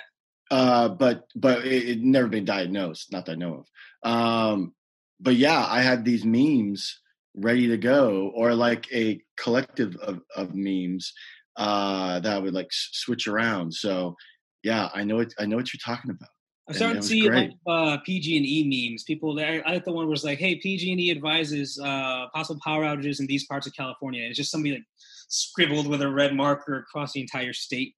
Uh, 0.51 0.89
but 0.89 1.25
but 1.35 1.65
it, 1.65 1.89
it 1.89 2.01
never 2.01 2.27
been 2.27 2.45
diagnosed, 2.45 3.11
not 3.11 3.25
that 3.25 3.33
I 3.33 3.35
know 3.35 3.65
of. 3.65 4.09
Um, 4.09 4.73
but 5.19 5.35
yeah, 5.35 5.65
I 5.67 5.81
had 5.81 6.05
these 6.05 6.23
memes 6.23 6.99
ready 7.35 7.67
to 7.67 7.77
go, 7.77 8.31
or 8.35 8.53
like 8.53 8.85
a 8.93 9.19
collective 9.37 9.95
of, 9.97 10.21
of 10.35 10.53
memes 10.53 11.11
uh, 11.57 12.19
that 12.19 12.41
would 12.41 12.53
like 12.53 12.67
s- 12.67 12.89
switch 12.93 13.27
around. 13.27 13.73
So 13.73 14.15
yeah, 14.63 14.89
I 14.93 15.03
know 15.03 15.19
it. 15.19 15.33
I 15.39 15.45
know 15.45 15.55
what 15.57 15.73
you're 15.73 15.79
talking 15.83 16.11
about. 16.11 16.29
I'm 16.67 16.73
starting 16.73 16.95
to 16.95 16.99
was 16.99 17.09
see 17.09 17.29
like 17.29 17.51
uh, 17.67 17.97
PG 18.05 18.37
and 18.37 18.45
E 18.45 18.89
memes. 18.89 19.03
People, 19.03 19.39
I, 19.39 19.61
I 19.65 19.73
like 19.73 19.85
the 19.85 19.91
one 19.91 20.07
where 20.07 20.13
it's 20.13 20.23
like, 20.23 20.39
"Hey, 20.39 20.55
PG 20.55 20.91
and 20.91 20.99
E 20.99 21.11
advises 21.11 21.79
uh, 21.79 22.27
possible 22.33 22.59
power 22.63 22.83
outages 22.83 23.19
in 23.19 23.27
these 23.27 23.45
parts 23.45 23.67
of 23.67 23.75
California." 23.75 24.27
It's 24.27 24.37
just 24.37 24.51
somebody 24.51 24.75
like 24.75 24.83
scribbled 25.27 25.87
with 25.87 26.01
a 26.01 26.09
red 26.09 26.35
marker 26.35 26.77
across 26.77 27.13
the 27.13 27.21
entire 27.21 27.53
state. 27.53 27.95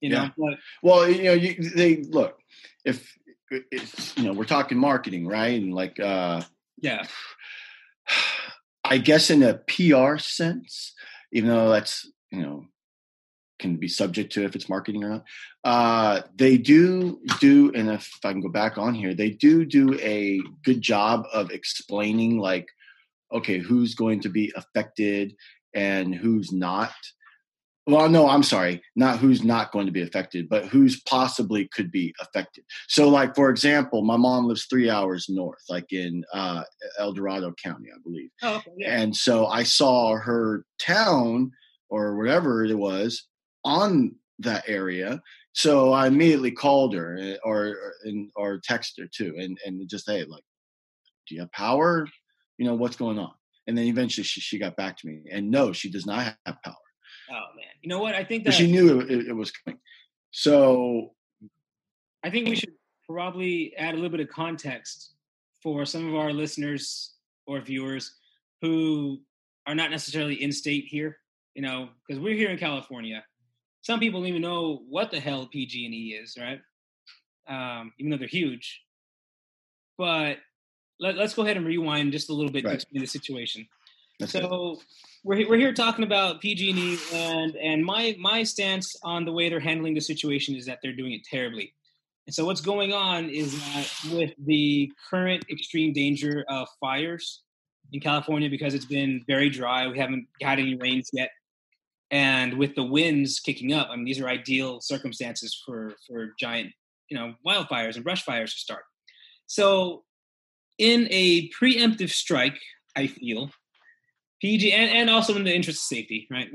You 0.00 0.10
know, 0.10 0.22
Yeah. 0.22 0.30
but 0.36 0.58
Well, 0.82 1.08
you 1.08 1.22
know, 1.24 1.32
you, 1.32 1.54
they 1.70 2.02
look 2.02 2.38
if 2.84 3.12
it's 3.50 4.16
you 4.16 4.24
know 4.24 4.32
we're 4.32 4.44
talking 4.44 4.78
marketing, 4.78 5.26
right? 5.26 5.60
And 5.60 5.74
like 5.74 5.98
uh, 6.00 6.42
yeah, 6.80 7.06
I 8.84 8.98
guess 8.98 9.30
in 9.30 9.42
a 9.42 9.54
PR 9.54 10.18
sense, 10.18 10.92
even 11.32 11.48
though 11.48 11.70
that's 11.70 12.10
you 12.30 12.42
know 12.42 12.66
can 13.58 13.76
be 13.76 13.88
subject 13.88 14.32
to 14.32 14.44
if 14.44 14.56
it's 14.56 14.68
marketing 14.68 15.04
or 15.04 15.10
not. 15.10 15.24
Uh, 15.62 16.22
they 16.34 16.58
do 16.58 17.20
do, 17.40 17.72
and 17.74 17.88
if 17.88 18.10
I 18.24 18.32
can 18.32 18.40
go 18.40 18.48
back 18.48 18.76
on 18.78 18.94
here, 18.94 19.14
they 19.14 19.30
do 19.30 19.64
do 19.64 19.98
a 20.00 20.40
good 20.64 20.82
job 20.82 21.24
of 21.32 21.50
explaining 21.50 22.38
like, 22.38 22.68
okay, 23.32 23.58
who's 23.58 23.94
going 23.94 24.20
to 24.20 24.28
be 24.28 24.52
affected 24.56 25.34
and 25.74 26.14
who's 26.14 26.52
not. 26.52 26.92
Well, 27.86 28.08
no, 28.08 28.26
I'm 28.26 28.42
sorry, 28.42 28.82
not 28.96 29.18
who's 29.18 29.44
not 29.44 29.70
going 29.70 29.84
to 29.84 29.92
be 29.92 30.00
affected, 30.00 30.48
but 30.48 30.64
who's 30.64 31.02
possibly 31.02 31.68
could 31.68 31.90
be 31.90 32.14
affected. 32.18 32.64
So, 32.88 33.10
like 33.10 33.34
for 33.34 33.50
example, 33.50 34.02
my 34.02 34.16
mom 34.16 34.46
lives 34.46 34.64
three 34.64 34.88
hours 34.88 35.26
north, 35.28 35.62
like 35.68 35.92
in 35.92 36.24
uh, 36.32 36.62
El 36.98 37.12
Dorado 37.12 37.52
County, 37.62 37.88
I 37.94 37.98
believe. 38.02 38.30
oh, 38.42 38.56
okay, 38.56 38.70
yeah. 38.78 39.00
And 39.00 39.14
so 39.14 39.46
I 39.46 39.64
saw 39.64 40.16
her 40.16 40.64
town 40.80 41.52
or 41.90 42.16
whatever 42.16 42.64
it 42.64 42.74
was 42.74 43.26
on 43.64 44.14
that 44.38 44.64
area. 44.66 45.20
So 45.52 45.92
I 45.92 46.06
immediately 46.06 46.52
called 46.52 46.94
her 46.94 47.18
eh, 47.20 47.36
or 47.44 47.66
or, 47.66 47.94
or 48.34 48.60
texted 48.60 49.00
her 49.00 49.08
too, 49.14 49.34
and 49.38 49.58
and 49.66 49.86
just 49.90 50.08
hey, 50.08 50.24
like, 50.24 50.44
do 51.28 51.34
you 51.34 51.42
have 51.42 51.52
power? 51.52 52.08
You 52.56 52.64
know 52.64 52.74
what's 52.74 52.96
going 52.96 53.18
on? 53.18 53.32
And 53.66 53.76
then 53.76 53.86
eventually 53.86 54.24
she, 54.24 54.40
she 54.40 54.58
got 54.58 54.76
back 54.76 54.98
to 54.98 55.06
me, 55.06 55.22
and 55.30 55.50
no, 55.50 55.72
she 55.72 55.90
does 55.90 56.04
not 56.06 56.36
have 56.44 56.62
power, 56.62 56.74
Oh 57.30 57.56
man, 57.56 57.66
you 57.80 57.88
know 57.88 58.00
what? 58.00 58.14
I 58.14 58.24
think 58.24 58.44
but 58.44 58.50
that 58.50 58.56
she 58.56 58.70
knew 58.70 59.00
it, 59.00 59.10
it, 59.10 59.28
it 59.28 59.32
was 59.32 59.50
coming. 59.50 59.78
So 60.30 61.12
I 62.22 62.30
think 62.30 62.48
we 62.48 62.56
should 62.56 62.74
probably 63.08 63.74
add 63.76 63.94
a 63.94 63.96
little 63.96 64.10
bit 64.10 64.20
of 64.20 64.28
context 64.28 65.14
for 65.62 65.86
some 65.86 66.08
of 66.08 66.14
our 66.14 66.32
listeners 66.32 67.14
or 67.46 67.60
viewers 67.60 68.14
who 68.60 69.20
are 69.66 69.74
not 69.74 69.90
necessarily 69.90 70.42
in 70.42 70.52
state 70.52 70.84
here. 70.86 71.18
You 71.54 71.62
know, 71.62 71.88
because 72.06 72.20
we're 72.20 72.34
here 72.34 72.50
in 72.50 72.58
California. 72.58 73.24
Some 73.82 74.00
people 74.00 74.20
don't 74.20 74.28
even 74.28 74.42
know 74.42 74.82
what 74.88 75.10
the 75.10 75.20
hell 75.20 75.46
PG&E 75.46 76.18
is, 76.20 76.36
right? 76.40 76.60
Um, 77.46 77.92
even 77.98 78.10
though 78.10 78.16
they're 78.16 78.26
huge. 78.26 78.82
But 79.96 80.38
let, 81.00 81.18
us 81.18 81.34
go 81.34 81.42
ahead 81.42 81.56
and 81.56 81.66
rewind 81.66 82.12
just 82.12 82.30
a 82.30 82.32
little 82.32 82.50
bit 82.52 82.62
to 82.62 82.68
Right. 82.68 82.74
explain 82.76 83.00
the 83.00 83.06
situation. 83.06 83.66
that's 84.18 84.34
it. 84.34 84.42
So 84.42 84.80
we're 85.24 85.48
we're 85.48 85.56
here 85.56 85.72
talking 85.72 86.04
about 86.04 86.40
PG&E, 86.40 86.98
and 87.12 87.56
and 87.56 87.84
my 87.84 88.14
my 88.18 88.42
stance 88.42 88.94
on 89.02 89.24
the 89.24 89.32
way 89.32 89.48
they're 89.48 89.60
handling 89.60 89.94
the 89.94 90.00
situation 90.00 90.54
is 90.54 90.66
that 90.66 90.78
they're 90.82 90.92
doing 90.94 91.12
it 91.12 91.24
terribly. 91.24 91.74
And 92.26 92.34
so 92.34 92.44
what's 92.44 92.60
going 92.60 92.92
on 92.92 93.28
is 93.28 93.52
that 93.60 93.90
with 94.12 94.32
the 94.46 94.90
current 95.10 95.44
extreme 95.50 95.92
danger 95.92 96.44
of 96.48 96.68
fires 96.80 97.42
in 97.92 98.00
California 98.00 98.48
because 98.48 98.72
it's 98.74 98.86
been 98.86 99.22
very 99.26 99.50
dry, 99.50 99.86
we 99.88 99.98
haven't 99.98 100.26
had 100.40 100.58
any 100.58 100.74
rains 100.74 101.10
yet, 101.12 101.30
and 102.10 102.54
with 102.56 102.74
the 102.76 102.82
winds 102.84 103.40
kicking 103.40 103.72
up, 103.72 103.88
I 103.90 103.96
mean 103.96 104.04
these 104.04 104.20
are 104.20 104.28
ideal 104.28 104.80
circumstances 104.80 105.60
for 105.66 105.94
for 106.06 106.34
giant 106.38 106.70
you 107.08 107.16
know 107.18 107.34
wildfires 107.46 107.96
and 107.96 108.04
brush 108.04 108.22
fires 108.24 108.52
to 108.54 108.60
start. 108.60 108.84
So 109.46 110.04
in 110.78 111.06
a 111.10 111.48
preemptive 111.50 112.10
strike, 112.10 112.58
I 112.96 113.06
feel 113.06 113.50
PG 114.40 114.72
and, 114.72 114.90
and 114.90 115.10
also 115.10 115.34
in 115.36 115.44
the 115.44 115.54
interest 115.54 115.80
of 115.80 115.96
safety, 115.96 116.26
right? 116.30 116.48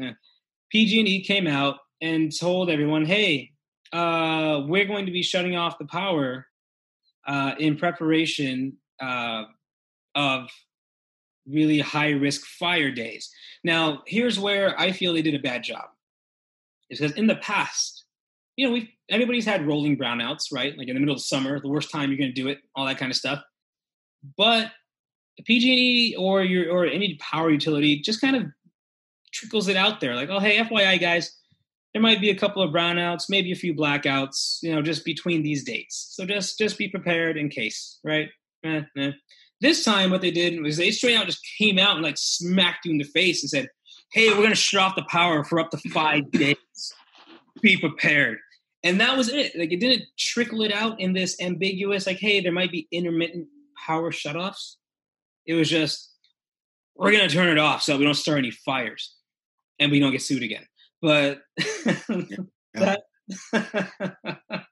PG&E 0.71 1.23
came 1.23 1.47
out 1.47 1.77
and 2.01 2.31
told 2.37 2.69
everyone, 2.69 3.05
"Hey, 3.05 3.51
uh, 3.91 4.61
we're 4.67 4.85
going 4.85 5.05
to 5.05 5.11
be 5.11 5.23
shutting 5.23 5.55
off 5.55 5.79
the 5.79 5.85
power 5.85 6.45
uh, 7.27 7.55
in 7.57 7.77
preparation 7.77 8.77
uh, 9.01 9.45
of 10.15 10.49
really 11.47 11.79
high 11.79 12.11
risk 12.11 12.45
fire 12.45 12.91
days." 12.91 13.31
Now, 13.63 14.03
here's 14.05 14.39
where 14.39 14.79
I 14.79 14.91
feel 14.91 15.13
they 15.13 15.21
did 15.21 15.35
a 15.35 15.39
bad 15.39 15.63
job, 15.63 15.85
is 16.89 16.99
because 16.99 17.17
in 17.17 17.27
the 17.27 17.37
past, 17.37 18.05
you 18.55 18.67
know, 18.67 18.73
we 18.73 18.93
everybody's 19.09 19.45
had 19.45 19.65
rolling 19.65 19.97
brownouts, 19.97 20.53
right? 20.53 20.77
Like 20.77 20.87
in 20.87 20.93
the 20.93 20.99
middle 20.99 21.15
of 21.15 21.21
summer, 21.21 21.59
the 21.59 21.67
worst 21.69 21.91
time 21.91 22.09
you're 22.11 22.19
going 22.19 22.33
to 22.33 22.41
do 22.41 22.49
it, 22.49 22.59
all 22.75 22.85
that 22.85 22.99
kind 22.99 23.11
of 23.11 23.17
stuff. 23.17 23.41
But 24.37 24.71
PG&E 25.45 26.15
or 26.17 26.43
your 26.43 26.71
or 26.71 26.85
any 26.85 27.15
power 27.15 27.49
utility 27.49 28.01
just 28.01 28.21
kind 28.21 28.35
of 28.35 28.43
trickles 29.31 29.67
it 29.67 29.77
out 29.77 29.99
there, 29.99 30.15
like, 30.15 30.29
oh 30.29 30.39
hey, 30.39 30.57
FYI 30.57 30.99
guys, 30.99 31.35
there 31.93 32.01
might 32.01 32.21
be 32.21 32.29
a 32.29 32.35
couple 32.35 32.61
of 32.61 32.71
brownouts, 32.73 33.25
maybe 33.29 33.51
a 33.51 33.55
few 33.55 33.73
blackouts, 33.73 34.59
you 34.61 34.73
know, 34.73 34.81
just 34.81 35.03
between 35.05 35.43
these 35.43 35.63
dates. 35.63 36.09
So 36.11 36.25
just 36.25 36.57
just 36.57 36.77
be 36.77 36.87
prepared 36.87 37.37
in 37.37 37.49
case, 37.49 37.99
right? 38.03 38.29
Eh, 38.63 38.81
eh. 38.97 39.11
This 39.61 39.83
time, 39.83 40.09
what 40.09 40.21
they 40.21 40.31
did 40.31 40.61
was 40.61 40.77
they 40.77 40.91
straight 40.91 41.15
out 41.15 41.25
just 41.25 41.45
came 41.57 41.79
out 41.79 41.95
and 41.95 42.03
like 42.03 42.17
smacked 42.17 42.85
you 42.85 42.91
in 42.91 42.97
the 42.97 43.03
face 43.03 43.43
and 43.43 43.49
said, 43.49 43.67
"Hey, 44.11 44.29
we're 44.29 44.43
gonna 44.43 44.55
shut 44.55 44.81
off 44.81 44.95
the 44.95 45.05
power 45.09 45.43
for 45.43 45.59
up 45.59 45.71
to 45.71 45.89
five 45.89 46.29
days. 46.31 46.93
Be 47.61 47.77
prepared." 47.77 48.37
And 48.83 49.01
that 49.01 49.17
was 49.17 49.29
it. 49.29 49.57
Like 49.57 49.73
it 49.73 49.79
didn't 49.79 50.05
trickle 50.17 50.61
it 50.61 50.71
out 50.71 50.99
in 50.99 51.13
this 51.13 51.41
ambiguous, 51.41 52.05
like, 52.05 52.19
"Hey, 52.19 52.39
there 52.39 52.51
might 52.51 52.71
be 52.71 52.87
intermittent 52.91 53.47
power 53.85 54.11
shutoffs." 54.11 54.75
It 55.45 55.53
was 55.53 55.69
just, 55.69 56.11
"We're 56.95 57.11
gonna 57.11 57.29
turn 57.29 57.49
it 57.49 57.57
off 57.57 57.81
so 57.81 57.97
we 57.97 58.05
don't 58.05 58.13
start 58.13 58.39
any 58.39 58.51
fires, 58.51 59.15
and 59.79 59.91
we 59.91 59.99
don't 59.99 60.11
get 60.11 60.21
sued 60.21 60.43
again." 60.43 60.65
But 61.01 61.41
yeah. 62.09 62.37
that, 62.73 63.01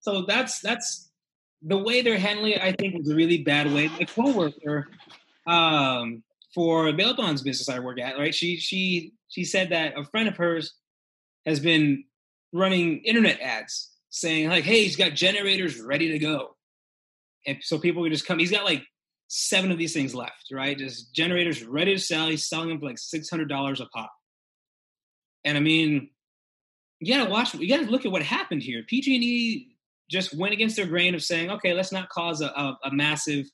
so 0.00 0.24
that's 0.26 0.60
that's 0.60 1.10
the 1.62 1.78
way 1.78 2.02
they're 2.02 2.18
handling 2.18 2.52
it. 2.52 2.62
I 2.62 2.72
think 2.72 2.94
is 3.00 3.10
a 3.10 3.14
really 3.14 3.42
bad 3.42 3.72
way. 3.72 3.88
My 3.88 4.04
coworker 4.04 4.88
um, 5.46 6.22
for 6.54 6.92
bail 6.92 7.14
bonds 7.14 7.42
business 7.42 7.68
I 7.68 7.80
work 7.80 7.98
at, 8.00 8.18
right? 8.18 8.34
She 8.34 8.56
she 8.56 9.12
she 9.28 9.44
said 9.44 9.70
that 9.70 9.98
a 9.98 10.04
friend 10.04 10.28
of 10.28 10.36
hers 10.36 10.74
has 11.46 11.60
been 11.60 12.04
running 12.52 12.98
internet 13.04 13.40
ads 13.40 13.90
saying 14.10 14.48
like, 14.48 14.64
"Hey, 14.64 14.84
he's 14.84 14.96
got 14.96 15.14
generators 15.14 15.80
ready 15.80 16.12
to 16.12 16.18
go," 16.18 16.53
and 17.46 17.58
so 17.60 17.78
people 17.78 18.02
would 18.02 18.12
just 18.12 18.26
come. 18.26 18.38
He's 18.38 18.50
got 18.50 18.64
like 18.64 18.82
seven 19.28 19.70
of 19.70 19.78
these 19.78 19.92
things 19.92 20.14
left, 20.14 20.48
right? 20.52 20.76
Just 20.78 21.14
generators 21.14 21.64
ready 21.64 21.94
to 21.94 22.00
sell. 22.00 22.28
He's 22.28 22.48
selling 22.48 22.68
them 22.68 22.80
for 22.80 22.86
like 22.86 22.98
six 22.98 23.28
hundred 23.30 23.48
dollars 23.48 23.80
a 23.80 23.86
pop. 23.86 24.12
And 25.44 25.56
I 25.56 25.60
mean, 25.60 26.10
you 27.00 27.14
gotta 27.14 27.30
watch. 27.30 27.54
You 27.54 27.68
gotta 27.68 27.90
look 27.90 28.06
at 28.06 28.12
what 28.12 28.22
happened 28.22 28.62
here. 28.62 28.82
PG&E 28.86 29.76
just 30.10 30.34
went 30.34 30.52
against 30.52 30.76
their 30.76 30.86
grain 30.86 31.14
of 31.14 31.22
saying, 31.22 31.50
"Okay, 31.50 31.74
let's 31.74 31.92
not 31.92 32.08
cause 32.08 32.40
a, 32.40 32.46
a, 32.46 32.78
a 32.84 32.92
massive 32.92 33.46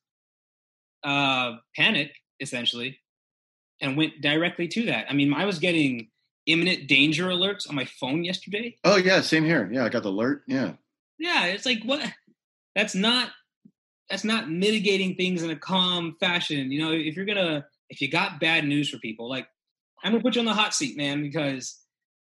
uh, 1.05 1.53
panic," 1.77 2.13
essentially, 2.41 3.01
and 3.81 3.97
went 3.97 4.21
directly 4.21 4.69
to 4.69 4.87
that. 4.87 5.07
I 5.09 5.15
mean, 5.15 5.33
I 5.33 5.45
was 5.45 5.59
getting 5.59 6.09
imminent 6.47 6.89
danger 6.89 7.29
alerts 7.29 7.69
on 7.69 7.75
my 7.75 7.85
phone 7.85 8.25
yesterday. 8.25 8.77
Oh 8.85 8.97
yeah, 8.97 9.21
same 9.21 9.45
here. 9.45 9.69
Yeah, 9.73 9.85
I 9.85 9.89
got 9.89 10.03
the 10.03 10.11
alert. 10.11 10.43
Yeah. 10.47 10.73
Yeah, 11.19 11.47
it's 11.47 11.67
like 11.67 11.83
what? 11.85 12.03
That's 12.75 12.95
not 12.95 13.31
that's 14.11 14.25
not 14.25 14.51
mitigating 14.51 15.15
things 15.15 15.43
in 15.43 15.51
a 15.51 15.57
calm 15.57 16.17
fashion. 16.19 16.73
You 16.73 16.83
know, 16.83 16.93
if 16.93 17.17
you're 17.17 17.25
gonna 17.25 17.65
if 17.89 18.01
you 18.01 18.11
got 18.11 18.41
bad 18.41 18.67
news 18.67 18.91
for 18.91 18.99
people, 18.99 19.29
like 19.29 19.47
I'm 20.03 20.13
gonna 20.13 20.23
put 20.23 20.35
you 20.35 20.41
on 20.41 20.47
the 20.47 20.55
hot 20.55 20.75
seat, 20.75 20.97
man, 20.97 21.23
because 21.23 21.79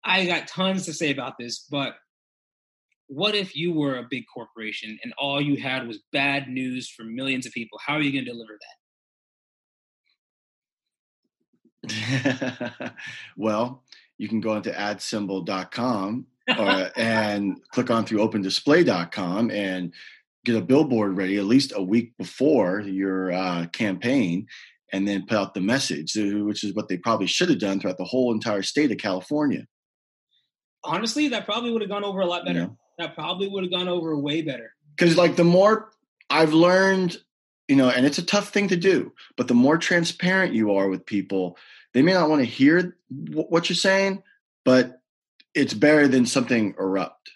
I 0.04 0.24
got 0.26 0.46
tons 0.46 0.86
to 0.86 0.94
say 0.94 1.10
about 1.10 1.34
this, 1.38 1.66
but 1.70 1.94
what 3.08 3.34
if 3.34 3.56
you 3.56 3.72
were 3.74 3.98
a 3.98 4.06
big 4.08 4.24
corporation 4.32 4.98
and 5.04 5.12
all 5.18 5.40
you 5.40 5.56
had 5.56 5.86
was 5.86 5.98
bad 6.12 6.48
news 6.48 6.88
for 6.88 7.02
millions 7.02 7.46
of 7.46 7.52
people? 7.52 7.78
How 7.84 7.94
are 7.94 8.00
you 8.00 8.12
to 8.24 8.30
deliver 8.30 8.58
that? 11.82 12.92
well, 13.36 13.82
you 14.18 14.28
can 14.28 14.40
go 14.40 14.52
onto 14.52 14.70
adsemble.com 14.70 16.26
uh, 16.48 16.88
and 16.96 17.60
click 17.70 17.90
on 17.90 18.06
through 18.06 18.18
opendisplay.com 18.18 19.50
and 19.50 19.92
get 20.44 20.56
a 20.56 20.60
billboard 20.60 21.16
ready 21.16 21.38
at 21.38 21.44
least 21.44 21.72
a 21.74 21.82
week 21.82 22.16
before 22.18 22.80
your 22.80 23.32
uh, 23.32 23.66
campaign 23.66 24.46
and 24.92 25.08
then 25.08 25.26
put 25.26 25.38
out 25.38 25.54
the 25.54 25.60
message, 25.60 26.16
uh, 26.16 26.44
which 26.44 26.64
is 26.64 26.74
what 26.74 26.88
they 26.88 26.96
probably 26.96 27.26
should 27.26 27.48
have 27.48 27.58
done 27.58 27.80
throughout 27.80 27.98
the 27.98 28.04
whole 28.04 28.32
entire 28.32 28.62
state 28.62 28.90
of 28.90 28.98
California 28.98 29.66
honestly, 30.84 31.28
that 31.28 31.44
probably 31.44 31.70
would 31.70 31.82
have 31.82 31.90
gone 31.90 32.04
over 32.04 32.20
a 32.20 32.26
lot 32.26 32.44
better. 32.44 32.60
Yeah. 32.60 32.68
That 32.98 33.14
probably 33.14 33.48
would 33.48 33.64
have 33.64 33.72
gone 33.72 33.88
over 33.88 34.16
way 34.16 34.42
better. 34.42 34.74
Because 34.96 35.16
like 35.16 35.36
the 35.36 35.44
more 35.44 35.90
I've 36.28 36.52
learned, 36.52 37.16
you 37.68 37.76
know, 37.76 37.88
and 37.88 38.04
it's 38.04 38.18
a 38.18 38.24
tough 38.24 38.50
thing 38.50 38.68
to 38.68 38.76
do, 38.76 39.12
but 39.36 39.48
the 39.48 39.54
more 39.54 39.78
transparent 39.78 40.54
you 40.54 40.74
are 40.74 40.88
with 40.88 41.06
people, 41.06 41.56
they 41.94 42.02
may 42.02 42.12
not 42.12 42.28
want 42.28 42.40
to 42.40 42.46
hear 42.46 42.96
what 43.30 43.68
you're 43.68 43.76
saying, 43.76 44.22
but 44.64 45.00
it's 45.54 45.74
better 45.74 46.08
than 46.08 46.26
something 46.26 46.74
erupt. 46.78 47.30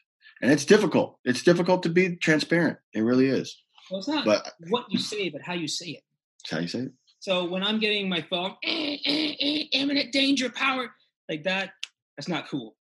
And 0.46 0.52
it's 0.52 0.64
difficult. 0.64 1.18
It's 1.24 1.42
difficult 1.42 1.82
to 1.82 1.88
be 1.88 2.14
transparent. 2.14 2.78
It 2.94 3.00
really 3.00 3.26
is. 3.26 3.60
Well, 3.90 3.98
it's 3.98 4.06
not 4.06 4.24
but, 4.24 4.52
what 4.68 4.84
you 4.88 5.00
say, 5.00 5.28
but 5.28 5.42
how 5.42 5.54
you 5.54 5.66
say 5.66 5.86
it. 5.86 6.04
how 6.48 6.60
you 6.60 6.68
say 6.68 6.82
it. 6.82 6.92
So 7.18 7.46
when 7.46 7.64
I'm 7.64 7.80
getting 7.80 8.08
my 8.08 8.24
phone, 8.30 8.54
eh, 8.62 8.98
eh, 9.04 9.34
eh, 9.40 9.64
imminent 9.72 10.12
danger, 10.12 10.48
power, 10.48 10.88
like 11.28 11.42
that, 11.42 11.70
that's 12.16 12.28
not 12.28 12.48
cool. 12.48 12.76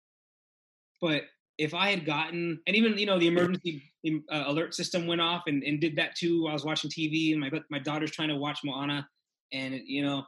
But 1.03 1.25
if 1.59 1.75
I 1.75 1.91
had 1.91 2.07
gotten, 2.07 2.61
and 2.67 2.75
even 2.75 2.97
you 2.97 3.05
know, 3.05 3.19
the 3.19 3.27
emergency 3.27 3.83
uh, 4.07 4.45
alert 4.47 4.75
system 4.75 5.07
went 5.07 5.21
off 5.21 5.43
and, 5.47 5.63
and 5.63 5.83
did 5.83 5.97
that 5.97 6.17
too. 6.17 6.47
I 6.49 6.55
was 6.55 6.65
watching 6.65 6.91
TV, 6.91 7.33
and 7.33 7.41
my 7.43 7.51
my 7.69 7.79
daughter's 7.79 8.11
trying 8.11 8.31
to 8.31 8.37
watch 8.37 8.61
Moana, 8.65 9.07
and 9.53 9.75
it, 9.75 9.83
you 9.85 10.03
know, 10.03 10.25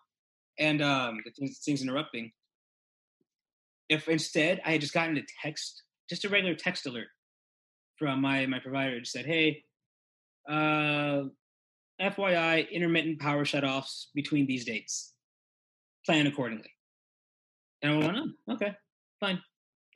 and 0.58 0.82
um, 0.82 1.20
the 1.24 1.30
things, 1.30 1.60
things 1.64 1.80
interrupting. 1.80 2.30
If 3.88 4.06
instead 4.06 4.60
I 4.66 4.72
had 4.72 4.82
just 4.82 4.92
gotten 4.92 5.16
a 5.16 5.22
text, 5.42 5.82
just 6.10 6.26
a 6.26 6.28
regular 6.28 6.54
text 6.54 6.84
alert 6.84 7.08
from 7.98 8.20
my 8.20 8.46
my 8.46 8.58
provider, 8.58 8.98
just 9.00 9.12
said, 9.12 9.26
"Hey, 9.26 9.64
uh, 10.48 11.24
FYI, 12.00 12.70
intermittent 12.70 13.20
power 13.20 13.44
shutoffs 13.44 14.06
between 14.14 14.46
these 14.46 14.64
dates. 14.64 15.14
Plan 16.06 16.26
accordingly." 16.26 16.70
And 17.82 17.92
I 17.92 17.96
went, 17.98 18.16
"Oh, 18.16 18.54
okay, 18.54 18.74
fine, 19.20 19.40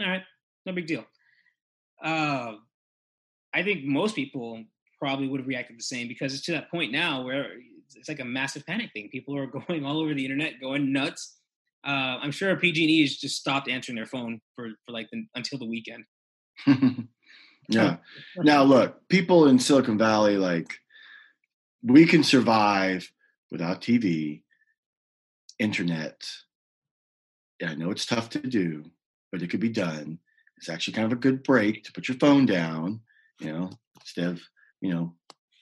all 0.01 0.09
right." 0.09 0.23
no 0.67 0.73
big 0.73 0.87
deal. 0.87 1.05
Uh, 2.03 2.55
I 3.55 3.63
think 3.63 3.85
most 3.85 4.15
people 4.15 4.65
probably 4.99 5.29
would 5.29 5.41
have 5.41 5.47
reacted 5.47 5.79
the 5.79 5.85
same 5.85 6.09
because 6.09 6.35
it's 6.35 6.45
to 6.47 6.53
that 6.53 6.71
point 6.71 6.93
now 6.93 7.25
where 7.25 7.53
it's 7.95 8.09
like 8.09 8.21
a 8.21 8.25
massive 8.25 8.67
panic 8.67 8.91
thing. 8.93 9.09
People 9.11 9.37
are 9.37 9.47
going 9.69 9.85
all 9.85 10.01
over 10.01 10.13
the 10.13 10.25
internet, 10.25 10.61
going 10.61 10.93
nuts. 10.93 11.39
Uh, 11.87 12.19
I'm 12.21 12.33
sure 12.33 12.55
PG&E 12.57 13.01
has 13.03 13.17
just 13.17 13.37
stopped 13.37 13.69
answering 13.69 13.97
their 13.97 14.07
phone 14.07 14.41
for 14.55 14.71
for 14.85 14.93
like 14.93 15.09
the, 15.13 15.25
until 15.37 15.59
the 15.59 15.67
weekend. 15.67 16.05
yeah. 17.69 17.97
now 18.37 18.63
look, 18.63 19.09
people 19.09 19.49
in 19.49 19.59
Silicon 19.59 19.99
Valley, 19.99 20.37
like 20.37 20.79
we 21.83 22.07
can 22.07 22.23
survive 22.23 23.11
without 23.51 23.81
TV, 23.81 24.43
internet. 25.59 26.27
Yeah, 27.61 27.71
I 27.71 27.75
know 27.75 27.91
it's 27.91 28.07
tough 28.07 28.31
to 28.31 28.41
do, 28.41 28.85
but 29.33 29.43
it 29.43 29.51
could 29.51 29.61
be 29.61 29.71
done 29.71 30.19
it's 30.57 30.69
actually 30.69 30.95
kind 30.95 31.07
of 31.07 31.13
a 31.13 31.21
good 31.21 31.43
break 31.43 31.85
to 31.85 31.93
put 31.93 32.09
your 32.09 32.17
phone 32.19 32.47
down, 32.47 33.01
you 33.41 33.53
know, 33.53 33.71
instead 34.01 34.29
of, 34.29 34.41
you 34.81 34.93
know, 34.93 35.15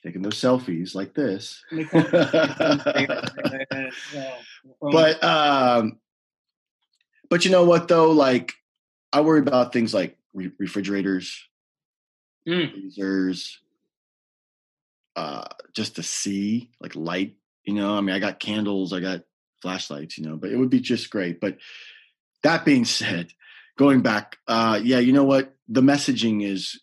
taking 0.04 0.22
those 0.22 0.40
selfies 0.40 0.94
like 0.94 1.14
this. 1.14 1.64
but 4.80 5.24
um 5.24 5.98
but 7.30 7.44
you 7.44 7.50
know 7.50 7.64
what 7.64 7.88
though, 7.88 8.10
like 8.12 8.52
I 9.12 9.20
worry 9.22 9.40
about 9.40 9.72
things 9.72 9.92
like 9.94 10.16
re- 10.32 10.52
refrigerators, 10.58 11.48
mm. 12.46 12.70
freezers, 12.70 13.60
uh 15.16 15.44
just 15.74 15.96
to 15.96 16.02
see 16.02 16.70
like 16.80 16.94
light, 16.96 17.36
you 17.64 17.74
know. 17.74 17.96
I 17.96 18.00
mean, 18.00 18.14
I 18.14 18.18
got 18.18 18.40
candles, 18.40 18.92
I 18.92 19.00
got 19.00 19.22
flashlights, 19.62 20.18
you 20.18 20.26
know, 20.26 20.36
but 20.36 20.50
it 20.50 20.56
would 20.56 20.70
be 20.70 20.80
just 20.80 21.10
great. 21.10 21.40
But 21.40 21.58
that 22.42 22.64
being 22.64 22.84
said, 22.84 23.32
going 23.78 24.02
back, 24.02 24.36
uh, 24.46 24.78
yeah, 24.82 24.98
you 24.98 25.12
know 25.12 25.24
what? 25.24 25.54
The 25.68 25.80
messaging 25.80 26.46
is 26.46 26.80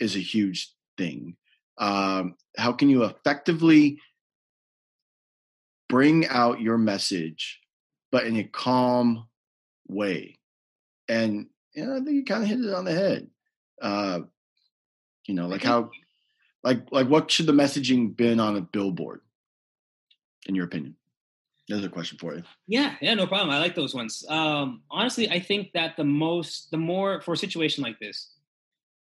is 0.00 0.16
a 0.16 0.20
huge 0.20 0.72
thing. 0.98 1.36
Um, 1.78 2.36
how 2.56 2.72
can 2.72 2.88
you 2.88 3.04
effectively 3.04 3.98
bring 5.88 6.26
out 6.26 6.60
your 6.60 6.78
message, 6.78 7.60
but 8.10 8.24
in 8.24 8.36
a 8.36 8.44
calm 8.44 9.28
way? 9.86 10.38
And 11.08 11.46
you 11.74 11.84
know, 11.84 11.96
I 11.96 12.00
think 12.00 12.12
you 12.12 12.24
kind 12.24 12.42
of 12.42 12.48
hit 12.48 12.60
it 12.60 12.74
on 12.74 12.84
the 12.84 12.94
head. 12.94 13.28
Uh, 13.80 14.20
you 15.26 15.34
know, 15.34 15.46
like 15.46 15.62
how, 15.62 15.90
like 16.62 16.90
like 16.90 17.08
what 17.08 17.30
should 17.30 17.46
the 17.46 17.52
messaging 17.52 18.16
been 18.16 18.40
on 18.40 18.56
a 18.56 18.60
billboard? 18.60 19.20
in 20.46 20.54
your 20.54 20.64
opinion? 20.64 20.96
There's 21.68 21.84
a 21.84 21.88
question 21.88 22.18
for 22.18 22.34
you. 22.34 22.42
Yeah, 22.66 22.96
yeah, 23.00 23.14
no 23.14 23.26
problem. 23.26 23.50
I 23.50 23.58
like 23.58 23.74
those 23.74 23.94
ones. 23.94 24.24
Um, 24.28 24.82
honestly, 24.90 25.30
I 25.30 25.38
think 25.38 25.72
that 25.74 25.96
the 25.96 26.04
most, 26.04 26.70
the 26.70 26.76
more 26.76 27.20
for 27.20 27.34
a 27.34 27.36
situation 27.36 27.84
like 27.84 27.98
this, 28.00 28.32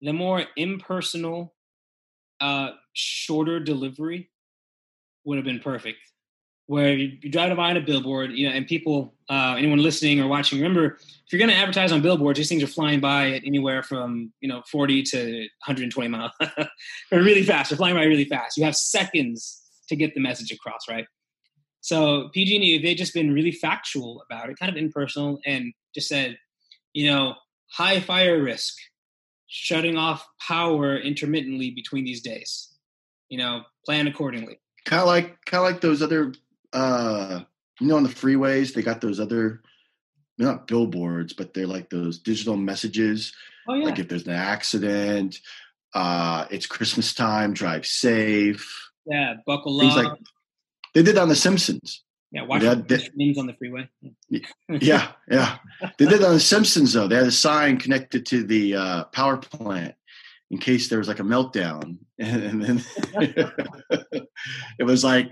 the 0.01 0.13
more 0.13 0.43
impersonal, 0.57 1.53
uh, 2.41 2.71
shorter 2.93 3.59
delivery 3.59 4.29
would 5.25 5.37
have 5.37 5.45
been 5.45 5.59
perfect. 5.59 5.99
Where 6.69 6.93
you, 6.93 7.17
you 7.19 7.31
drive 7.31 7.55
by 7.57 7.71
on 7.71 7.77
a 7.77 7.81
billboard, 7.81 8.31
you 8.31 8.47
know, 8.47 8.53
and 8.53 8.67
people, 8.67 9.15
uh, 9.27 9.55
anyone 9.57 9.79
listening 9.79 10.19
or 10.19 10.27
watching, 10.27 10.59
remember, 10.59 10.99
if 11.25 11.33
you're 11.33 11.39
going 11.39 11.49
to 11.49 11.55
advertise 11.55 11.91
on 11.91 12.03
billboards, 12.03 12.37
these 12.37 12.47
things 12.47 12.61
are 12.61 12.67
flying 12.67 12.99
by 12.99 13.31
at 13.31 13.43
anywhere 13.43 13.81
from 13.81 14.31
you 14.39 14.47
know 14.47 14.61
40 14.71 15.01
to 15.01 15.39
120 15.65 16.07
miles, 16.07 16.31
or 17.11 17.19
really 17.21 17.41
fast. 17.41 17.71
They're 17.71 17.77
flying 17.77 17.95
by 17.95 18.03
really 18.03 18.25
fast. 18.25 18.55
You 18.55 18.65
have 18.65 18.75
seconds 18.75 19.63
to 19.87 19.95
get 19.95 20.13
the 20.13 20.19
message 20.19 20.51
across, 20.51 20.87
right? 20.87 21.05
So 21.81 22.29
PG&E, 22.33 22.81
they'd 22.83 22.95
just 22.95 23.13
been 23.13 23.33
really 23.33 23.51
factual 23.51 24.23
about 24.29 24.49
it, 24.49 24.59
kind 24.59 24.71
of 24.71 24.77
impersonal, 24.77 25.39
and 25.45 25.73
just 25.95 26.07
said, 26.07 26.37
you 26.93 27.09
know, 27.09 27.35
high 27.71 27.99
fire 27.99 28.41
risk, 28.41 28.75
shutting 29.47 29.97
off 29.97 30.27
power 30.45 30.97
intermittently 30.97 31.71
between 31.71 32.05
these 32.05 32.21
days. 32.21 32.69
You 33.29 33.37
know, 33.37 33.63
plan 33.85 34.07
accordingly. 34.07 34.59
Kind 34.85 35.01
of 35.01 35.07
like, 35.07 35.37
kind 35.45 35.63
of 35.63 35.71
like 35.71 35.81
those 35.81 36.01
other, 36.01 36.33
uh, 36.73 37.41
you 37.79 37.87
know, 37.87 37.97
on 37.97 38.03
the 38.03 38.09
freeways, 38.09 38.73
they 38.73 38.81
got 38.81 39.01
those 39.01 39.19
other, 39.19 39.61
not 40.37 40.67
billboards, 40.67 41.33
but 41.33 41.53
they're 41.53 41.67
like 41.67 41.89
those 41.89 42.19
digital 42.19 42.55
messages. 42.57 43.33
Oh 43.67 43.73
yeah. 43.73 43.85
Like 43.85 43.99
if 43.99 44.07
there's 44.07 44.27
an 44.27 44.33
accident, 44.33 45.39
uh, 45.93 46.45
it's 46.51 46.65
Christmas 46.65 47.13
time, 47.13 47.53
drive 47.53 47.85
safe. 47.85 48.89
Yeah, 49.05 49.35
buckle 49.45 49.79
Things 49.79 49.95
up. 49.95 50.03
like 50.03 50.19
they 50.93 51.03
did 51.03 51.17
on 51.17 51.29
The 51.29 51.35
Simpsons. 51.35 52.03
yeah, 52.31 52.43
watch 52.43 52.61
yeah, 52.63 52.75
the 52.75 53.09
they- 53.15 53.35
on 53.39 53.47
the 53.47 53.53
freeway. 53.53 53.89
Yeah, 54.67 55.11
yeah. 55.29 55.57
They 55.97 56.05
did 56.05 56.23
on 56.23 56.33
The 56.33 56.39
Simpsons 56.53 56.93
though. 56.93 57.07
They 57.07 57.15
had 57.15 57.27
a 57.27 57.31
sign 57.31 57.77
connected 57.77 58.25
to 58.27 58.43
the 58.43 58.75
uh, 58.75 59.03
power 59.05 59.37
plant 59.37 59.95
in 60.51 60.57
case 60.57 60.89
there 60.89 60.97
was 60.99 61.07
like 61.07 61.19
a 61.19 61.23
meltdown, 61.23 61.97
and, 62.19 62.63
then 62.63 62.83
it 64.79 64.83
was 64.83 65.03
like 65.03 65.31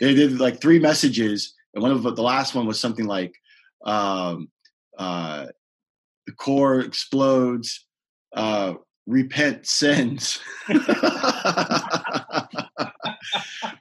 they 0.00 0.14
did 0.14 0.38
like 0.40 0.60
three 0.60 0.78
messages, 0.78 1.54
and 1.74 1.82
one 1.82 1.92
of 1.92 2.02
the, 2.02 2.22
last 2.22 2.54
one 2.54 2.66
was 2.66 2.80
something 2.80 3.06
like, 3.06 3.34
um, 3.84 4.50
uh, 4.98 5.46
"The 6.26 6.32
core 6.32 6.80
explodes." 6.80 7.86
Uh, 8.34 8.74
repent 9.08 9.66
sins. 9.66 10.38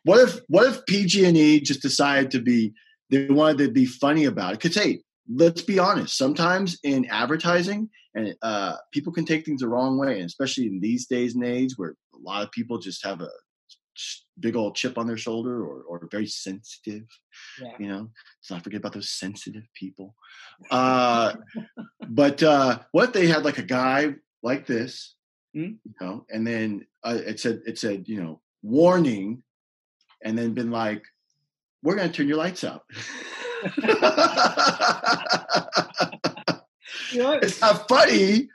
what 0.04 0.22
if 0.22 0.40
what 0.48 0.68
if 0.68 0.86
PG&E 0.88 1.60
just 1.60 1.82
decided 1.82 2.32
to 2.32 2.40
be 2.40 2.74
they 3.12 3.28
wanted 3.28 3.60
to 3.60 3.70
be 3.72 3.86
funny 3.86 4.26
about 4.26 4.54
it? 4.54 4.62
Because 4.62 4.82
hey, 4.82 5.02
let's 5.30 5.62
be 5.62 5.78
honest. 5.78 6.18
Sometimes 6.18 6.80
in 6.84 7.06
advertising, 7.08 7.90
and 8.16 8.34
uh, 8.42 8.76
people 8.92 9.14
can 9.14 9.26
take 9.26 9.46
things 9.46 9.62
the 9.62 9.68
wrong 9.68 9.98
way, 9.98 10.16
and 10.16 10.26
especially 10.26 10.66
in 10.68 10.80
these 10.80 11.06
days 11.06 11.36
and 11.36 11.44
age 11.44 11.74
where 11.76 11.96
a 12.16 12.18
lot 12.18 12.44
of 12.44 12.52
people 12.52 12.80
just 12.80 13.06
have 13.06 13.22
a 13.22 13.30
big 14.40 14.56
old 14.56 14.76
chip 14.76 14.98
on 14.98 15.08
their 15.08 15.18
shoulder 15.18 15.64
or, 15.64 15.82
or 15.84 16.08
very 16.12 16.28
sensitive. 16.28 17.04
Yeah. 17.62 17.72
You 17.80 17.88
know, 17.88 18.10
let's 18.40 18.52
not 18.52 18.64
forget 18.64 18.80
about 18.80 18.94
those 18.94 19.10
sensitive 19.10 19.64
people. 19.74 20.16
Uh, 20.70 21.34
but 22.08 22.44
uh, 22.44 22.80
what 22.92 23.14
they 23.14 23.28
had 23.28 23.44
like 23.44 23.58
a 23.58 23.64
guy 23.64 24.16
like 24.44 24.66
this, 24.66 25.16
Hmm? 25.54 25.74
you 25.84 25.94
know, 26.02 26.26
and 26.30 26.46
then 26.46 26.86
uh, 27.04 27.18
it 27.26 27.40
said 27.40 27.62
it 27.66 27.80
said 27.80 28.08
you 28.08 28.22
know 28.22 28.42
warning, 28.62 29.44
and 30.24 30.38
then 30.38 30.54
been 30.54 30.72
like, 30.72 31.04
we're 31.82 31.96
going 31.96 32.10
to 32.10 32.14
turn 32.14 32.28
your 32.28 32.38
lights 32.38 32.64
out. 32.64 32.84
You 37.12 37.24
know 37.24 37.34
it's 37.34 37.62
not 37.62 37.88
funny, 37.88 38.50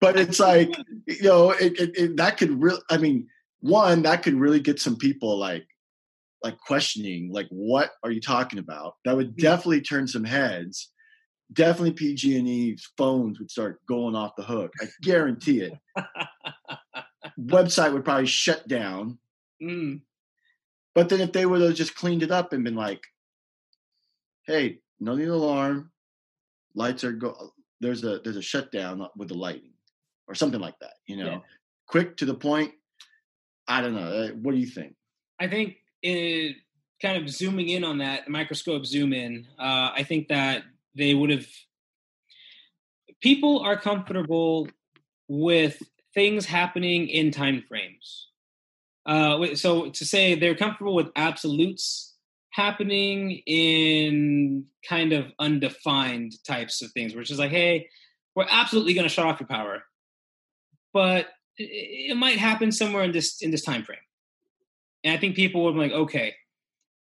but 0.00 0.18
it's 0.18 0.40
like 0.50 0.74
you 1.06 1.22
know 1.22 1.50
it, 1.50 1.78
it, 1.78 1.96
it 1.96 2.16
that 2.16 2.38
could 2.38 2.62
really. 2.62 2.80
I 2.90 2.96
mean, 2.96 3.28
one 3.62 4.02
that 4.02 4.22
could 4.22 4.34
really 4.34 4.60
get 4.60 4.80
some 4.80 4.96
people 4.96 5.38
like 5.38 5.66
like 6.42 6.58
questioning 6.58 7.32
like 7.32 7.46
what 7.50 7.92
are 8.02 8.10
you 8.10 8.20
talking 8.20 8.58
about? 8.58 8.96
That 9.04 9.16
would 9.16 9.36
definitely 9.36 9.80
turn 9.80 10.06
some 10.06 10.24
heads. 10.24 10.90
Definitely 11.52 11.92
pg&e's 11.92 12.90
phones 12.96 13.38
would 13.38 13.50
start 13.50 13.80
going 13.86 14.16
off 14.16 14.36
the 14.36 14.42
hook 14.42 14.72
i 14.80 14.86
guarantee 15.02 15.60
it. 15.60 15.72
Website 17.40 17.92
would 17.92 18.04
probably 18.04 18.26
shut 18.26 18.66
down. 18.66 19.18
Mm, 19.62 20.00
but 20.94 21.08
then 21.08 21.20
if 21.20 21.32
they 21.32 21.46
would 21.46 21.60
have 21.60 21.74
just 21.74 21.94
cleaned 21.94 22.22
it 22.22 22.30
up 22.30 22.52
and 22.52 22.64
been 22.64 22.74
like 22.74 23.02
hey 24.46 24.78
no 24.98 25.14
need 25.14 25.28
alarm. 25.28 25.90
Lights 26.74 27.04
are 27.04 27.12
go 27.12 27.52
there's 27.80 28.02
a 28.02 28.18
there's 28.24 28.36
a 28.36 28.42
shutdown 28.42 29.06
with 29.16 29.28
the 29.28 29.34
lighting 29.34 29.74
or 30.26 30.34
something 30.34 30.60
like 30.60 30.78
that 30.80 30.94
you 31.06 31.16
know? 31.16 31.26
Yeah. 31.26 31.38
quick 31.86 32.16
to 32.16 32.24
the 32.24 32.34
point 32.34 32.72
i 33.76 33.80
don't 33.80 33.94
know 33.94 34.10
Uh, 34.22 34.28
what 34.42 34.52
do 34.54 34.58
you 34.58 34.66
think 34.66 34.94
I 35.42 35.48
think 35.48 35.78
it, 36.02 36.56
kind 37.00 37.20
of 37.20 37.28
zooming 37.28 37.68
in 37.68 37.82
on 37.82 37.98
that 37.98 38.28
microscope 38.28 38.86
zoom 38.86 39.12
in. 39.12 39.48
Uh, 39.58 39.90
I 39.92 40.04
think 40.04 40.28
that 40.28 40.62
they 40.96 41.14
would 41.14 41.30
have. 41.30 41.46
People 43.20 43.58
are 43.60 43.76
comfortable 43.76 44.68
with 45.28 45.82
things 46.14 46.46
happening 46.46 47.08
in 47.08 47.32
time 47.32 47.64
frames. 47.68 48.28
Uh, 49.04 49.56
so 49.56 49.90
to 49.90 50.04
say 50.04 50.36
they're 50.36 50.54
comfortable 50.54 50.94
with 50.94 51.10
absolutes 51.16 52.14
happening 52.50 53.42
in 53.46 54.66
kind 54.88 55.12
of 55.12 55.32
undefined 55.40 56.32
types 56.46 56.82
of 56.82 56.92
things, 56.92 57.16
which 57.16 57.32
is 57.32 57.38
like, 57.38 57.50
hey, 57.50 57.88
we're 58.36 58.46
absolutely 58.48 58.94
going 58.94 59.08
to 59.08 59.12
shut 59.12 59.26
off 59.26 59.40
your 59.40 59.48
power, 59.48 59.82
but 60.92 61.26
it, 61.58 62.16
might 62.16 62.38
happen 62.38 62.72
somewhere 62.72 63.04
in 63.04 63.12
this 63.12 63.42
in 63.42 63.50
this 63.50 63.62
time 63.62 63.84
frame. 63.84 63.98
And 65.04 65.14
I 65.14 65.18
think 65.18 65.36
people 65.36 65.64
would 65.64 65.74
be 65.74 65.80
like, 65.80 65.92
okay, 65.92 66.34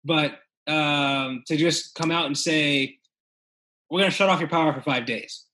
but 0.05 0.39
um, 0.67 1.43
to 1.47 1.57
just 1.57 1.95
come 1.95 2.11
out 2.11 2.27
and 2.27 2.37
say 2.37 2.97
we're 3.89 3.99
going 3.99 4.11
to 4.11 4.15
shut 4.15 4.29
off 4.29 4.39
your 4.39 4.49
power 4.49 4.71
for 4.73 4.81
five 4.81 5.05
days, 5.05 5.45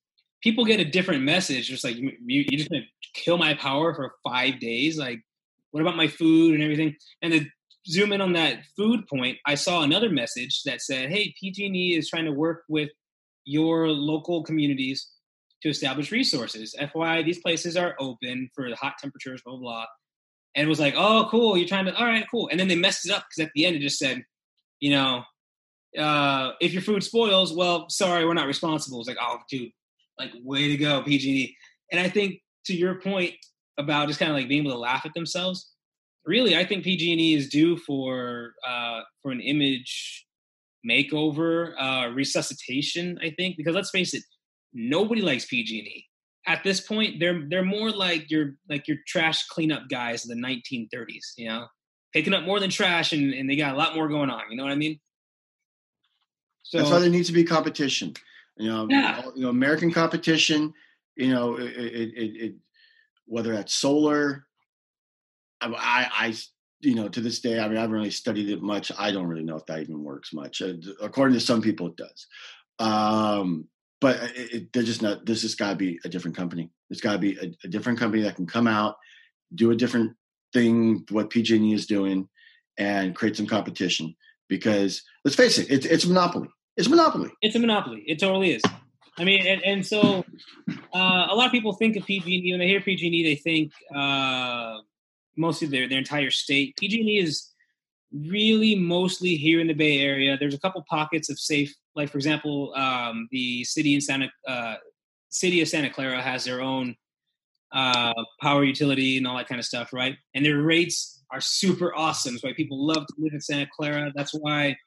people 0.43 0.65
get 0.65 0.80
a 0.80 0.86
different 0.86 1.24
message. 1.24 1.67
Just 1.67 1.84
like 1.84 1.95
you, 1.95 2.12
you, 2.26 2.45
you're 2.50 2.60
just 2.60 2.69
going 2.69 2.84
to 2.84 3.21
kill 3.21 3.38
my 3.38 3.54
power 3.54 3.93
for 3.93 4.15
five 4.28 4.60
days. 4.60 4.98
Like, 4.98 5.21
what 5.71 5.82
about 5.82 5.95
my 5.95 6.08
food 6.08 6.56
and 6.56 6.63
everything? 6.63 6.95
And 7.21 7.34
to 7.34 7.45
zoom 7.88 8.12
in 8.12 8.21
on 8.21 8.34
that 8.34 8.60
food 8.76 9.08
point, 9.08 9.38
I 9.45 9.56
saw 9.56 9.84
another 9.84 10.10
message 10.10 10.63
that 10.63 10.82
said, 10.82 11.10
"Hey, 11.10 11.34
PG&E 11.39 11.95
is 11.95 12.10
trying 12.10 12.26
to 12.26 12.32
work 12.32 12.63
with 12.67 12.89
your 13.45 13.88
local 13.89 14.43
communities 14.43 15.08
to 15.61 15.69
establish 15.69 16.11
resources. 16.11 16.75
FYI, 16.79 17.25
these 17.25 17.39
places 17.39 17.77
are 17.77 17.95
open 17.99 18.49
for 18.53 18.69
the 18.69 18.75
hot 18.75 18.95
temperatures, 18.99 19.41
blah 19.43 19.57
blah." 19.57 19.61
blah. 19.61 19.85
And 20.55 20.69
was 20.69 20.79
like, 20.79 20.93
"Oh, 20.95 21.27
cool! 21.29 21.57
You're 21.57 21.67
trying 21.67 21.85
to, 21.85 21.95
all 21.95 22.05
right, 22.05 22.25
cool." 22.31 22.47
And 22.49 22.59
then 22.59 22.67
they 22.67 22.75
messed 22.75 23.05
it 23.05 23.11
up 23.11 23.25
because 23.29 23.47
at 23.47 23.51
the 23.55 23.65
end 23.65 23.75
it 23.75 23.79
just 23.79 23.99
said, 23.99 24.23
"You 24.79 24.91
know, 24.91 25.23
uh, 25.97 26.51
if 26.61 26.73
your 26.73 26.81
food 26.81 27.03
spoils, 27.03 27.53
well, 27.53 27.89
sorry, 27.89 28.25
we're 28.25 28.33
not 28.33 28.47
responsible." 28.47 28.99
It's 28.99 29.09
like, 29.09 29.17
"Oh, 29.19 29.39
dude, 29.49 29.71
like 30.17 30.31
way 30.43 30.67
to 30.69 30.77
go, 30.77 31.03
PG&E." 31.03 31.55
And 31.91 31.99
I 31.99 32.09
think 32.09 32.41
to 32.67 32.75
your 32.75 33.01
point 33.01 33.33
about 33.77 34.07
just 34.07 34.19
kind 34.19 34.31
of 34.31 34.37
like 34.37 34.47
being 34.47 34.61
able 34.61 34.71
to 34.71 34.77
laugh 34.77 35.05
at 35.05 35.13
themselves, 35.13 35.73
really, 36.25 36.55
I 36.55 36.65
think 36.65 36.83
PG&E 36.83 37.33
is 37.33 37.49
due 37.49 37.77
for 37.77 38.53
uh, 38.67 39.01
for 39.21 39.31
an 39.31 39.41
image 39.41 40.25
makeover, 40.89 41.73
uh, 41.79 42.09
resuscitation. 42.13 43.19
I 43.21 43.31
think 43.31 43.57
because 43.57 43.75
let's 43.75 43.89
face 43.89 44.13
it, 44.13 44.23
nobody 44.75 45.21
likes 45.21 45.45
PG&E. 45.45 46.05
At 46.47 46.63
this 46.63 46.79
point, 46.79 47.19
they're 47.19 47.41
they're 47.49 47.65
more 47.65 47.89
like 47.89 48.29
your 48.29 48.57
like 48.69 48.88
your 48.88 48.97
trash 49.07 49.47
cleanup 49.47 49.89
guys 49.89 50.23
of 50.23 50.29
the 50.29 50.35
1930s. 50.35 51.33
You 51.38 51.47
know, 51.47 51.65
picking 52.13 52.35
up 52.35 52.43
more 52.43 52.59
than 52.59 52.69
trash, 52.69 53.13
and, 53.13 53.33
and 53.33 53.49
they 53.49 53.55
got 53.55 53.73
a 53.73 53.77
lot 53.77 53.95
more 53.95 54.07
going 54.07 54.29
on. 54.29 54.43
You 54.51 54.57
know 54.57 54.63
what 54.63 54.71
I 54.71 54.75
mean? 54.75 54.99
So 56.61 56.77
That's 56.77 56.91
why 56.91 56.99
there 56.99 57.09
needs 57.09 57.27
to 57.27 57.33
be 57.33 57.43
competition. 57.43 58.13
You 58.57 58.69
know, 58.69 58.88
Yeah. 58.89 59.23
you 59.35 59.43
know, 59.43 59.49
American 59.49 59.91
competition. 59.91 60.73
You 61.15 61.29
know, 61.33 61.55
it, 61.55 61.63
it, 61.71 62.13
it, 62.15 62.43
it 62.45 62.55
whether 63.25 63.53
that's 63.53 63.73
solar. 63.73 64.45
I, 65.61 65.67
I, 65.67 66.27
I, 66.27 66.35
you 66.81 66.93
know, 66.95 67.07
to 67.07 67.21
this 67.21 67.39
day, 67.39 67.59
I 67.59 67.67
mean, 67.67 67.77
I 67.77 67.81
haven't 67.81 67.95
really 67.95 68.11
studied 68.11 68.49
it 68.49 68.61
much. 68.61 68.91
I 68.97 69.11
don't 69.11 69.27
really 69.27 69.43
know 69.43 69.55
if 69.55 69.65
that 69.65 69.79
even 69.79 70.03
works 70.03 70.31
much. 70.33 70.61
Uh, 70.61 70.73
according 71.01 71.33
to 71.33 71.39
some 71.39 71.61
people, 71.61 71.88
it 71.88 71.95
does. 71.95 72.27
Um, 72.77 73.67
but 74.01 74.17
it, 74.36 74.53
it, 74.53 74.73
they're 74.73 74.84
just 74.84 75.01
not. 75.01 75.25
This 75.25 75.41
just 75.41 75.58
got 75.58 75.71
to 75.71 75.75
be 75.75 75.99
a 76.03 76.10
different 76.10 76.38
company. 76.38 76.69
It's 76.89 77.01
got 77.01 77.13
to 77.13 77.17
be 77.17 77.38
a, 77.38 77.53
a 77.63 77.67
different 77.67 77.99
company 77.99 78.23
that 78.23 78.36
can 78.36 78.45
come 78.45 78.67
out, 78.67 78.95
do 79.53 79.71
a 79.71 79.75
different 79.75 80.13
thing, 80.53 81.05
what 81.10 81.29
PG&E 81.29 81.73
is 81.73 81.86
doing, 81.86 82.27
and 82.77 83.15
create 83.15 83.36
some 83.36 83.47
competition. 83.47 84.15
Because 84.47 85.01
let's 85.23 85.36
face 85.36 85.58
it, 85.58 85.71
it's 85.71 85.86
it's 85.86 86.05
a 86.05 86.08
monopoly. 86.08 86.49
It's 86.77 86.88
a 86.88 86.89
monopoly. 86.89 87.31
it's 87.41 87.55
a 87.55 87.60
monopoly. 87.60 88.03
It 88.05 88.19
totally 88.19 88.51
is. 88.51 88.62
I 89.17 89.23
mean, 89.23 89.47
and, 89.47 89.63
and 89.63 89.86
so 89.86 90.25
uh, 90.93 91.27
a 91.29 91.36
lot 91.36 91.45
of 91.45 91.51
people 91.51 91.73
think 91.73 91.95
of 91.95 92.05
PG&E 92.05 92.51
when 92.51 92.60
they 92.60 92.67
hear 92.67 92.81
PG&E, 92.81 93.23
they 93.23 93.36
think 93.36 93.71
uh, 93.95 94.79
mostly 95.38 95.67
their 95.67 95.88
their 95.88 95.99
entire 95.99 96.31
state. 96.31 96.75
PG&E 96.77 97.19
is 97.19 97.49
really 98.15 98.75
mostly 98.75 99.36
here 99.36 99.60
in 99.60 99.67
the 99.67 99.73
Bay 99.73 99.99
Area. 99.99 100.38
There's 100.38 100.54
a 100.54 100.60
couple 100.60 100.84
pockets 100.89 101.30
of 101.30 101.39
safe, 101.39 101.73
like 101.95 102.10
for 102.10 102.17
example, 102.17 102.73
um, 102.75 103.28
the 103.32 103.63
city 103.63 103.95
in 103.95 104.01
Santa 104.01 104.30
uh, 104.47 104.75
city 105.30 105.62
of 105.62 105.67
Santa 105.67 105.89
Clara 105.89 106.21
has 106.21 106.45
their 106.45 106.62
own 106.62 106.95
uh, 107.73 108.13
power 108.41 108.63
utility 108.63 109.17
and 109.17 109.28
all 109.28 109.38
that 109.38 109.47
kind 109.47 109.60
of 109.60 109.65
stuff, 109.65 109.91
right? 109.91 110.15
And 110.34 110.45
their 110.45 110.62
rates 110.62 111.23
are 111.32 111.41
super 111.41 111.93
awesome. 111.93 112.34
That's 112.34 112.43
why 112.43 112.54
people 112.54 112.86
love 112.86 113.06
to 113.06 113.13
live 113.17 113.34
in 113.34 113.41
Santa 113.41 113.67
Clara. 113.75 114.12
That's 114.15 114.34
why 114.34 114.78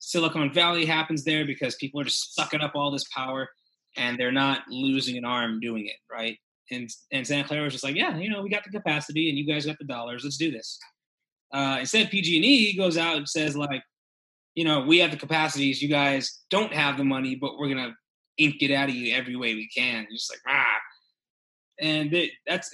Silicon 0.00 0.52
Valley 0.52 0.84
happens 0.84 1.22
there 1.22 1.46
because 1.46 1.76
people 1.76 2.00
are 2.00 2.04
just 2.04 2.34
sucking 2.34 2.60
up 2.60 2.72
all 2.74 2.90
this 2.90 3.06
power 3.14 3.48
and 3.96 4.18
they're 4.18 4.32
not 4.32 4.62
losing 4.68 5.16
an 5.16 5.24
arm 5.24 5.60
doing 5.60 5.86
it, 5.86 5.96
right? 6.10 6.36
And 6.70 6.90
and 7.12 7.26
Santa 7.26 7.46
Clara 7.46 7.64
was 7.64 7.74
just 7.74 7.84
like, 7.84 7.94
yeah, 7.94 8.16
you 8.16 8.30
know, 8.30 8.42
we 8.42 8.48
got 8.48 8.64
the 8.64 8.70
capacity 8.70 9.28
and 9.28 9.38
you 9.38 9.46
guys 9.46 9.66
got 9.66 9.78
the 9.78 9.84
dollars. 9.84 10.24
Let's 10.24 10.38
do 10.38 10.50
this. 10.50 10.78
Uh, 11.52 11.78
instead, 11.80 12.10
PG&E 12.10 12.76
goes 12.76 12.96
out 12.96 13.16
and 13.16 13.28
says 13.28 13.56
like, 13.56 13.82
you 14.54 14.64
know, 14.64 14.80
we 14.80 14.98
have 14.98 15.10
the 15.10 15.16
capacities. 15.16 15.82
You 15.82 15.88
guys 15.88 16.40
don't 16.50 16.72
have 16.72 16.96
the 16.96 17.04
money, 17.04 17.34
but 17.34 17.58
we're 17.58 17.68
gonna 17.68 17.94
ink 18.38 18.56
it 18.60 18.72
out 18.72 18.88
of 18.88 18.94
you 18.94 19.14
every 19.14 19.36
way 19.36 19.54
we 19.54 19.68
can. 19.68 20.06
Just 20.10 20.30
like 20.30 20.40
ah, 20.46 20.78
and 21.80 22.12
it, 22.12 22.30
that's 22.46 22.70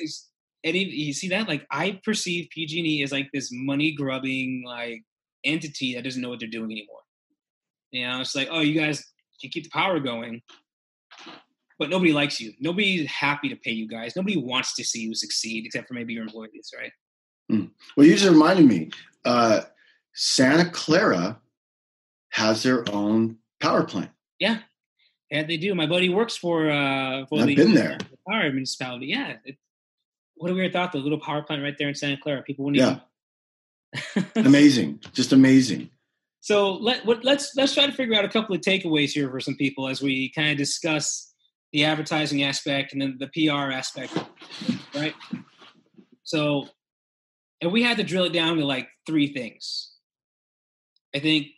and 0.64 0.76
you 0.76 1.12
see 1.12 1.28
that 1.28 1.48
like 1.48 1.66
I 1.70 2.00
perceive 2.04 2.48
PG&E 2.50 3.02
as 3.02 3.12
like 3.12 3.30
this 3.32 3.50
money 3.52 3.92
grubbing 3.92 4.64
like 4.66 5.02
entity 5.44 5.94
that 5.94 6.04
doesn't 6.04 6.20
know 6.20 6.30
what 6.30 6.40
they're 6.40 6.48
doing 6.48 6.72
anymore. 6.72 7.00
You 7.92 8.06
know, 8.06 8.20
it's 8.20 8.34
like 8.34 8.48
oh, 8.50 8.60
you 8.60 8.78
guys 8.78 9.04
can 9.40 9.50
keep 9.50 9.64
the 9.64 9.70
power 9.70 10.00
going, 10.00 10.42
but 11.78 11.90
nobody 11.90 12.12
likes 12.12 12.40
you. 12.40 12.52
Nobody's 12.58 13.08
happy 13.08 13.48
to 13.48 13.56
pay 13.56 13.70
you 13.70 13.86
guys. 13.86 14.16
Nobody 14.16 14.36
wants 14.36 14.74
to 14.74 14.84
see 14.84 15.02
you 15.02 15.14
succeed, 15.14 15.64
except 15.64 15.86
for 15.86 15.94
maybe 15.94 16.12
your 16.12 16.24
employees, 16.24 16.72
right? 16.76 16.90
Mm. 17.50 17.70
Well, 17.96 18.06
you 18.06 18.14
just 18.14 18.28
reminded 18.30 18.66
me. 18.66 18.90
Uh, 19.24 19.62
Santa 20.14 20.68
Clara 20.70 21.40
has 22.30 22.62
their 22.62 22.84
own 22.92 23.38
power 23.60 23.84
plant. 23.84 24.10
Yeah, 24.38 24.58
yeah, 25.30 25.44
they 25.44 25.56
do. 25.56 25.74
My 25.74 25.86
buddy 25.86 26.08
works 26.08 26.36
for 26.36 26.70
uh 26.70 27.26
for 27.26 27.40
I've 27.40 27.46
the, 27.46 27.54
been 27.54 27.74
there. 27.74 27.98
the 27.98 28.18
power 28.28 28.50
municipality. 28.52 29.06
Yeah, 29.06 29.36
it, 29.44 29.56
what 30.36 30.50
a 30.50 30.54
weird 30.54 30.72
thought. 30.72 30.92
The 30.92 30.98
little 30.98 31.20
power 31.20 31.42
plant 31.42 31.62
right 31.62 31.76
there 31.78 31.88
in 31.88 31.94
Santa 31.94 32.16
Clara. 32.20 32.42
People 32.42 32.66
wouldn't 32.66 32.82
Yeah, 32.82 33.00
even. 34.16 34.26
amazing, 34.46 35.00
just 35.12 35.32
amazing. 35.32 35.90
So 36.40 36.74
let 36.74 37.04
what, 37.04 37.24
let's 37.24 37.52
let's 37.56 37.74
try 37.74 37.86
to 37.86 37.92
figure 37.92 38.14
out 38.14 38.24
a 38.24 38.28
couple 38.28 38.54
of 38.54 38.60
takeaways 38.60 39.10
here 39.10 39.30
for 39.30 39.40
some 39.40 39.56
people 39.56 39.88
as 39.88 40.00
we 40.00 40.30
kind 40.30 40.50
of 40.50 40.56
discuss 40.58 41.32
the 41.72 41.84
advertising 41.84 42.42
aspect 42.44 42.92
and 42.92 43.02
then 43.02 43.18
the 43.18 43.28
PR 43.28 43.70
aspect, 43.72 44.16
right? 44.94 45.14
So, 46.22 46.68
if 47.60 47.72
we 47.72 47.82
had 47.82 47.96
to 47.96 48.04
drill 48.04 48.24
it 48.24 48.32
down 48.32 48.56
to 48.56 48.64
like 48.64 48.88
three 49.06 49.32
things, 49.32 49.92
I 51.14 51.18
think 51.18 51.48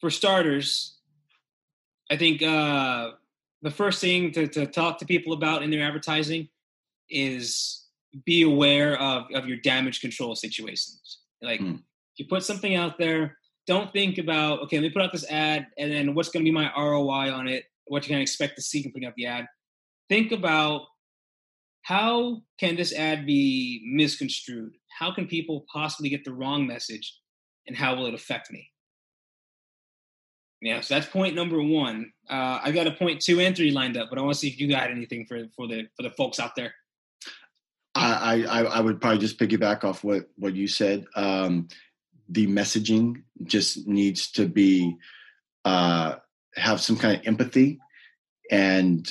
for 0.00 0.10
starters, 0.10 0.96
I 2.10 2.16
think 2.16 2.42
uh, 2.42 3.10
the 3.62 3.70
first 3.70 4.00
thing 4.00 4.32
to, 4.32 4.46
to 4.48 4.66
talk 4.66 4.98
to 4.98 5.06
people 5.06 5.32
about 5.32 5.62
in 5.62 5.70
their 5.70 5.86
advertising 5.86 6.48
is 7.10 7.86
be 8.24 8.42
aware 8.42 8.98
of, 8.98 9.24
of 9.34 9.46
your 9.46 9.58
damage 9.58 10.00
control 10.00 10.34
situations. 10.34 11.18
Like, 11.42 11.60
if 12.14 12.18
you 12.18 12.26
put 12.26 12.42
something 12.42 12.74
out 12.74 12.98
there, 12.98 13.38
don't 13.66 13.92
think 13.92 14.18
about, 14.18 14.60
okay, 14.62 14.76
let 14.78 14.82
me 14.82 14.90
put 14.90 15.02
out 15.02 15.12
this 15.12 15.30
ad 15.30 15.66
and 15.76 15.92
then 15.92 16.14
what's 16.14 16.30
going 16.30 16.44
to 16.44 16.48
be 16.48 16.54
my 16.54 16.72
ROI 16.76 17.32
on 17.32 17.46
it, 17.48 17.64
what 17.86 18.02
you 18.04 18.14
can 18.14 18.20
expect 18.20 18.56
to 18.56 18.62
see 18.62 18.82
from 18.82 18.92
putting 18.92 19.06
out 19.06 19.14
the 19.16 19.26
ad. 19.26 19.46
Think 20.08 20.32
about 20.32 20.82
how 21.88 22.42
can 22.60 22.76
this 22.76 22.92
ad 22.92 23.24
be 23.24 23.80
misconstrued? 23.82 24.74
How 24.98 25.10
can 25.10 25.26
people 25.26 25.64
possibly 25.72 26.10
get 26.10 26.22
the 26.22 26.34
wrong 26.34 26.66
message 26.66 27.18
and 27.66 27.74
how 27.74 27.94
will 27.94 28.04
it 28.04 28.12
affect 28.12 28.50
me? 28.50 28.68
Yeah, 30.60 30.82
so 30.82 30.94
that's 30.94 31.06
point 31.06 31.34
number 31.34 31.62
one. 31.62 32.12
Uh, 32.28 32.58
I 32.62 32.72
got 32.72 32.88
a 32.88 32.90
point 32.90 33.22
two 33.22 33.40
and 33.40 33.56
three 33.56 33.70
lined 33.70 33.96
up, 33.96 34.10
but 34.10 34.18
I 34.18 34.22
want 34.22 34.34
to 34.34 34.38
see 34.38 34.48
if 34.48 34.60
you 34.60 34.68
got 34.68 34.90
anything 34.90 35.24
for 35.26 35.46
for 35.56 35.66
the 35.66 35.84
for 35.96 36.02
the 36.02 36.10
folks 36.10 36.38
out 36.38 36.54
there. 36.56 36.74
I, 37.94 38.44
I 38.44 38.62
I 38.64 38.80
would 38.80 39.00
probably 39.00 39.20
just 39.20 39.38
piggyback 39.38 39.82
off 39.82 40.04
what 40.04 40.28
what 40.36 40.54
you 40.54 40.68
said. 40.68 41.06
Um, 41.16 41.68
the 42.28 42.48
messaging 42.48 43.22
just 43.44 43.86
needs 43.86 44.30
to 44.32 44.46
be 44.46 44.94
uh, 45.64 46.16
have 46.54 46.82
some 46.82 46.98
kind 46.98 47.18
of 47.18 47.26
empathy, 47.26 47.78
and 48.50 49.10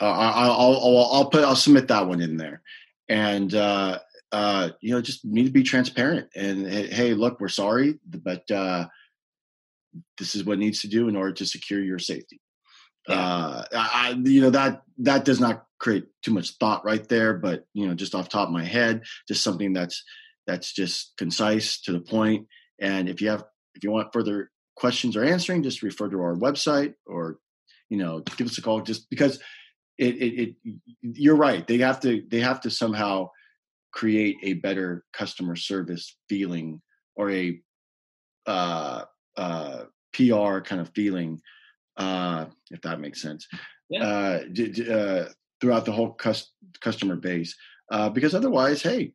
uh, 0.00 0.04
I- 0.04 0.46
I'll, 0.46 0.52
I'll 0.52 1.08
I'll 1.12 1.30
put 1.30 1.44
I'll 1.44 1.56
submit 1.56 1.88
that 1.88 2.06
one 2.06 2.20
in 2.20 2.36
there, 2.36 2.62
and 3.08 3.54
uh, 3.54 3.98
uh, 4.32 4.70
you 4.80 4.92
know 4.94 5.00
just 5.00 5.24
need 5.24 5.44
to 5.46 5.50
be 5.52 5.62
transparent 5.62 6.28
and 6.34 6.66
hey, 6.66 7.14
look, 7.14 7.40
we're 7.40 7.48
sorry, 7.48 7.98
but 8.04 8.50
uh, 8.50 8.86
this 10.18 10.34
is 10.34 10.44
what 10.44 10.58
needs 10.58 10.80
to 10.82 10.88
do 10.88 11.08
in 11.08 11.16
order 11.16 11.32
to 11.32 11.46
secure 11.46 11.82
your 11.82 11.98
safety. 11.98 12.40
Uh, 13.08 13.62
I, 13.72 14.10
I- 14.10 14.20
you 14.24 14.40
know 14.42 14.50
that 14.50 14.82
that 14.98 15.24
does 15.24 15.40
not 15.40 15.64
create 15.78 16.06
too 16.22 16.32
much 16.32 16.52
thought 16.58 16.84
right 16.84 17.06
there, 17.08 17.34
but 17.34 17.64
you 17.74 17.86
know, 17.86 17.94
just 17.94 18.14
off 18.14 18.24
the 18.24 18.30
top 18.30 18.48
of 18.48 18.54
my 18.54 18.64
head, 18.64 19.02
just 19.28 19.42
something 19.44 19.72
that's 19.72 20.02
that's 20.46 20.72
just 20.72 21.12
concise 21.16 21.80
to 21.82 21.92
the 21.92 22.00
point. 22.00 22.46
And 22.80 23.08
if 23.08 23.20
you 23.20 23.28
have 23.30 23.44
if 23.74 23.84
you 23.84 23.90
want 23.90 24.12
further 24.12 24.50
questions 24.74 25.16
or 25.16 25.24
answering, 25.24 25.62
just 25.62 25.82
refer 25.82 26.08
to 26.08 26.20
our 26.20 26.34
website 26.34 26.94
or 27.06 27.38
you 27.88 27.98
know 27.98 28.20
give 28.36 28.46
us 28.48 28.58
a 28.58 28.62
call. 28.62 28.80
Just 28.80 29.08
because 29.08 29.38
it 29.98 30.16
it, 30.16 30.56
it 30.64 30.76
you're 31.02 31.36
right, 31.36 31.66
they 31.66 31.78
have 31.78 32.00
to 32.00 32.22
they 32.28 32.40
have 32.40 32.60
to 32.62 32.70
somehow 32.70 33.30
create 33.92 34.36
a 34.42 34.54
better 34.54 35.04
customer 35.12 35.56
service 35.56 36.16
feeling 36.28 36.82
or 37.16 37.30
a 37.30 37.58
uh, 38.46 39.04
uh, 39.36 39.84
PR 40.12 40.60
kind 40.60 40.80
of 40.80 40.90
feeling, 40.94 41.40
uh, 41.96 42.46
if 42.70 42.80
that 42.82 43.00
makes 43.00 43.20
sense. 43.20 43.46
Yeah. 43.88 44.02
Uh, 44.02 44.40
d- 44.52 44.68
d- 44.68 44.92
uh, 44.92 45.26
throughout 45.60 45.84
the 45.84 45.92
whole 45.92 46.12
cus- 46.12 46.52
customer 46.80 47.16
base, 47.16 47.54
uh, 47.90 48.08
because 48.10 48.34
otherwise, 48.34 48.82
hey, 48.82 49.12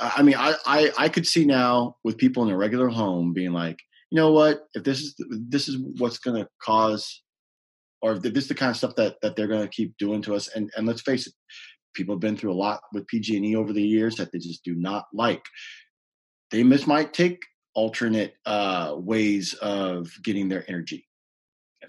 I 0.00 0.22
mean, 0.22 0.36
I, 0.36 0.54
I 0.64 0.92
I 0.96 1.08
could 1.08 1.26
see 1.26 1.44
now 1.44 1.96
with 2.04 2.16
people 2.16 2.42
in 2.44 2.50
a 2.50 2.56
regular 2.56 2.88
home 2.88 3.32
being 3.32 3.52
like, 3.52 3.78
you 4.10 4.16
know 4.16 4.32
what, 4.32 4.66
if 4.74 4.84
this 4.84 5.00
is 5.00 5.14
this 5.18 5.68
is 5.68 5.76
what's 5.98 6.18
going 6.18 6.42
to 6.42 6.48
cause, 6.62 7.22
or 8.06 8.18
this 8.18 8.44
is 8.44 8.48
the 8.48 8.54
kind 8.54 8.70
of 8.70 8.76
stuff 8.76 8.94
that 8.96 9.20
that 9.22 9.34
they're 9.34 9.48
going 9.48 9.62
to 9.62 9.68
keep 9.68 9.96
doing 9.98 10.22
to 10.22 10.34
us, 10.34 10.48
and 10.48 10.70
and 10.76 10.86
let's 10.86 11.02
face 11.02 11.26
it, 11.26 11.34
people 11.94 12.14
have 12.14 12.20
been 12.20 12.36
through 12.36 12.52
a 12.52 12.54
lot 12.54 12.80
with 12.92 13.06
PG&E 13.08 13.56
over 13.56 13.72
the 13.72 13.82
years 13.82 14.16
that 14.16 14.30
they 14.30 14.38
just 14.38 14.64
do 14.64 14.74
not 14.74 15.06
like. 15.12 15.44
They 16.50 16.62
just 16.62 16.86
might 16.86 17.12
take 17.12 17.42
alternate 17.74 18.34
uh, 18.46 18.94
ways 18.96 19.54
of 19.54 20.10
getting 20.22 20.48
their 20.48 20.64
energy. 20.68 21.06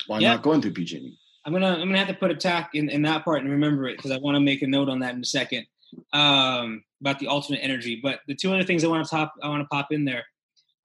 Why 0.08 0.20
Yeah. 0.20 0.34
not 0.34 0.44
going 0.44 0.62
through 0.62 0.74
PG&E? 0.74 1.18
I'm 1.46 1.54
gonna 1.54 1.74
I'm 1.74 1.88
gonna 1.88 2.00
have 2.00 2.08
to 2.08 2.14
put 2.14 2.32
a 2.32 2.36
tack 2.36 2.72
in, 2.74 2.90
in 2.90 3.04
that 3.04 3.24
part 3.24 3.42
and 3.42 3.50
remember 3.52 3.88
it 3.88 3.98
because 3.98 4.12
I 4.12 4.18
want 4.18 4.36
to 4.36 4.42
make 4.42 4.62
a 4.64 4.68
note 4.68 4.90
on 4.90 5.00
that 5.00 5.14
in 5.14 5.22
a 5.22 5.26
second 5.26 5.66
um, 6.14 6.84
about 7.00 7.20
the 7.20 7.28
alternate 7.28 7.60
energy. 7.60 8.00
But 8.02 8.20
the 8.28 8.36
two 8.36 8.52
other 8.54 8.64
things 8.64 8.84
I 8.84 8.88
want 8.88 9.06
to 9.06 9.10
top 9.10 9.34
I 9.42 9.48
want 9.48 9.62
to 9.62 9.68
pop 9.68 9.92
in 9.92 10.04
there, 10.04 10.26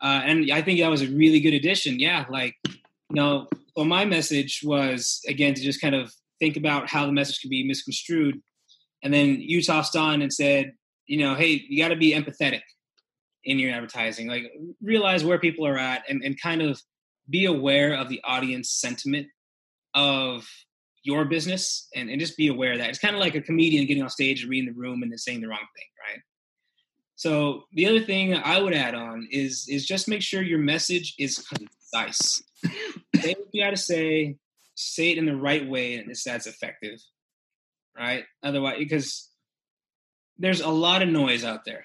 uh, 0.00 0.20
and 0.24 0.52
I 0.52 0.62
think 0.62 0.78
that 0.78 0.88
was 0.88 1.02
a 1.02 1.08
really 1.08 1.40
good 1.40 1.54
addition. 1.54 1.98
Yeah, 1.98 2.26
like 2.30 2.54
know, 3.12 3.48
so 3.76 3.84
my 3.84 4.04
message 4.04 4.60
was 4.64 5.20
again 5.28 5.54
to 5.54 5.62
just 5.62 5.80
kind 5.80 5.94
of 5.94 6.12
think 6.38 6.56
about 6.56 6.88
how 6.88 7.06
the 7.06 7.12
message 7.12 7.40
could 7.40 7.50
be 7.50 7.66
misconstrued, 7.66 8.40
and 9.02 9.12
then 9.12 9.40
you 9.40 9.62
tossed 9.62 9.96
on 9.96 10.22
and 10.22 10.32
said, 10.32 10.72
you 11.06 11.18
know, 11.18 11.34
hey, 11.34 11.62
you 11.68 11.82
got 11.82 11.88
to 11.88 11.96
be 11.96 12.12
empathetic 12.12 12.62
in 13.44 13.58
your 13.58 13.72
advertising. 13.72 14.28
Like 14.28 14.52
realize 14.82 15.24
where 15.24 15.38
people 15.38 15.66
are 15.66 15.78
at 15.78 16.02
and, 16.08 16.22
and 16.22 16.40
kind 16.40 16.62
of 16.62 16.80
be 17.28 17.46
aware 17.46 17.94
of 17.94 18.08
the 18.08 18.20
audience 18.24 18.70
sentiment 18.70 19.26
of 19.94 20.46
your 21.02 21.24
business 21.24 21.88
and, 21.94 22.08
and 22.08 22.20
just 22.20 22.36
be 22.36 22.48
aware 22.48 22.72
of 22.72 22.78
that. 22.78 22.88
It's 22.88 22.98
kind 22.98 23.14
of 23.14 23.20
like 23.20 23.34
a 23.34 23.40
comedian 23.40 23.86
getting 23.86 24.02
on 24.02 24.10
stage 24.10 24.42
and 24.42 24.50
reading 24.50 24.72
the 24.72 24.80
room 24.80 25.02
and 25.02 25.10
then 25.10 25.18
saying 25.18 25.40
the 25.40 25.48
wrong 25.48 25.58
thing, 25.58 25.86
right? 26.08 26.20
So 27.16 27.64
the 27.72 27.86
other 27.86 28.00
thing 28.00 28.34
I 28.34 28.60
would 28.60 28.74
add 28.74 28.94
on 28.94 29.28
is 29.30 29.66
is 29.68 29.86
just 29.86 30.08
make 30.08 30.22
sure 30.22 30.42
your 30.42 30.58
message 30.58 31.14
is 31.18 31.44
concise. 31.92 32.42
say 33.16 33.34
what 33.34 33.48
you 33.52 33.62
gotta 33.62 33.76
say, 33.76 34.36
say 34.74 35.10
it 35.10 35.18
in 35.18 35.26
the 35.26 35.36
right 35.36 35.68
way 35.68 35.94
and 35.94 36.10
it's 36.10 36.24
that's 36.24 36.46
effective. 36.46 36.98
Right? 37.96 38.24
Otherwise 38.42 38.78
because 38.78 39.28
there's 40.38 40.60
a 40.60 40.68
lot 40.68 41.02
of 41.02 41.08
noise 41.08 41.44
out 41.44 41.64
there. 41.64 41.84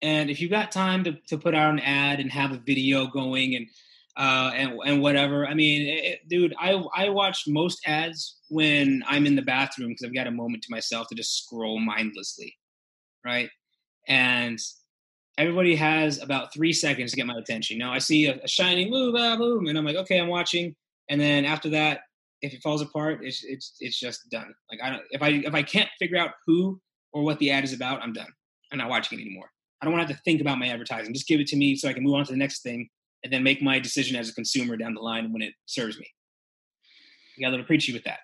And 0.00 0.30
if 0.30 0.40
you've 0.40 0.50
got 0.50 0.70
time 0.72 1.04
to, 1.04 1.12
to 1.28 1.38
put 1.38 1.54
out 1.54 1.72
an 1.72 1.80
ad 1.80 2.20
and 2.20 2.30
have 2.32 2.52
a 2.52 2.58
video 2.58 3.06
going 3.06 3.56
and 3.56 3.66
uh, 4.18 4.50
and 4.52 4.78
and 4.84 5.00
whatever. 5.00 5.46
I 5.46 5.54
mean, 5.54 5.86
it, 5.86 6.28
dude, 6.28 6.52
I 6.58 6.72
I 6.94 7.08
watch 7.08 7.44
most 7.46 7.80
ads 7.86 8.38
when 8.48 9.04
I'm 9.06 9.26
in 9.26 9.36
the 9.36 9.42
bathroom 9.42 9.90
because 9.90 10.04
I've 10.04 10.14
got 10.14 10.26
a 10.26 10.32
moment 10.32 10.64
to 10.64 10.72
myself 10.72 11.06
to 11.08 11.14
just 11.14 11.44
scroll 11.44 11.78
mindlessly, 11.78 12.56
right? 13.24 13.48
And 14.08 14.58
everybody 15.38 15.74
has 15.76 16.20
about 16.20 16.52
three 16.52 16.72
seconds 16.72 17.12
to 17.12 17.16
get 17.16 17.26
my 17.26 17.38
attention. 17.38 17.78
Now 17.78 17.92
I 17.92 17.98
see 17.98 18.26
a, 18.26 18.38
a 18.42 18.48
shining 18.48 18.90
move, 18.90 19.14
ah, 19.16 19.36
boom, 19.36 19.68
and 19.68 19.78
I'm 19.78 19.84
like, 19.84 19.96
okay, 19.96 20.20
I'm 20.20 20.28
watching. 20.28 20.74
And 21.08 21.20
then 21.20 21.44
after 21.44 21.70
that, 21.70 22.00
if 22.42 22.52
it 22.52 22.62
falls 22.62 22.82
apart, 22.82 23.20
it's 23.22 23.44
it's 23.44 23.76
it's 23.80 23.98
just 23.98 24.28
done. 24.30 24.52
Like 24.70 24.80
I 24.82 24.90
don't 24.90 25.02
if 25.10 25.22
I 25.22 25.28
if 25.28 25.54
I 25.54 25.62
can't 25.62 25.88
figure 25.98 26.18
out 26.18 26.32
who 26.46 26.80
or 27.12 27.22
what 27.22 27.38
the 27.38 27.50
ad 27.50 27.64
is 27.64 27.72
about, 27.72 28.02
I'm 28.02 28.12
done. 28.12 28.32
I'm 28.70 28.78
not 28.78 28.90
watching 28.90 29.18
it 29.18 29.22
anymore. 29.22 29.50
I 29.80 29.86
don't 29.86 29.94
want 29.94 30.06
to 30.06 30.12
have 30.12 30.18
to 30.18 30.22
think 30.24 30.40
about 30.40 30.58
my 30.58 30.68
advertising. 30.68 31.14
Just 31.14 31.28
give 31.28 31.40
it 31.40 31.46
to 31.48 31.56
me 31.56 31.76
so 31.76 31.88
I 31.88 31.92
can 31.92 32.02
move 32.02 32.14
on 32.14 32.24
to 32.26 32.32
the 32.32 32.38
next 32.38 32.62
thing 32.62 32.88
and 33.24 33.32
then 33.32 33.42
make 33.42 33.62
my 33.62 33.78
decision 33.78 34.16
as 34.16 34.28
a 34.28 34.34
consumer 34.34 34.76
down 34.76 34.94
the 34.94 35.00
line 35.00 35.32
when 35.32 35.42
it 35.42 35.54
serves 35.66 35.98
me. 35.98 36.06
You 37.36 37.44
got 37.44 37.50
a 37.50 37.52
little 37.52 37.66
preachy 37.66 37.92
with 37.92 38.04
that, 38.04 38.18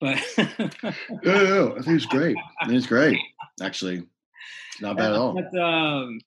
but 0.00 0.16
yeah, 0.38 1.42
yeah, 1.42 1.70
I 1.76 1.82
think 1.82 1.96
it's 1.96 2.06
great. 2.06 2.36
I 2.60 2.66
think 2.66 2.78
it's 2.78 2.86
great, 2.86 3.18
actually. 3.60 4.04
Not 4.80 4.96
bad 4.98 5.10
at 5.10 5.16
all. 5.16 5.34
But, 5.34 5.60
um, 5.60 6.20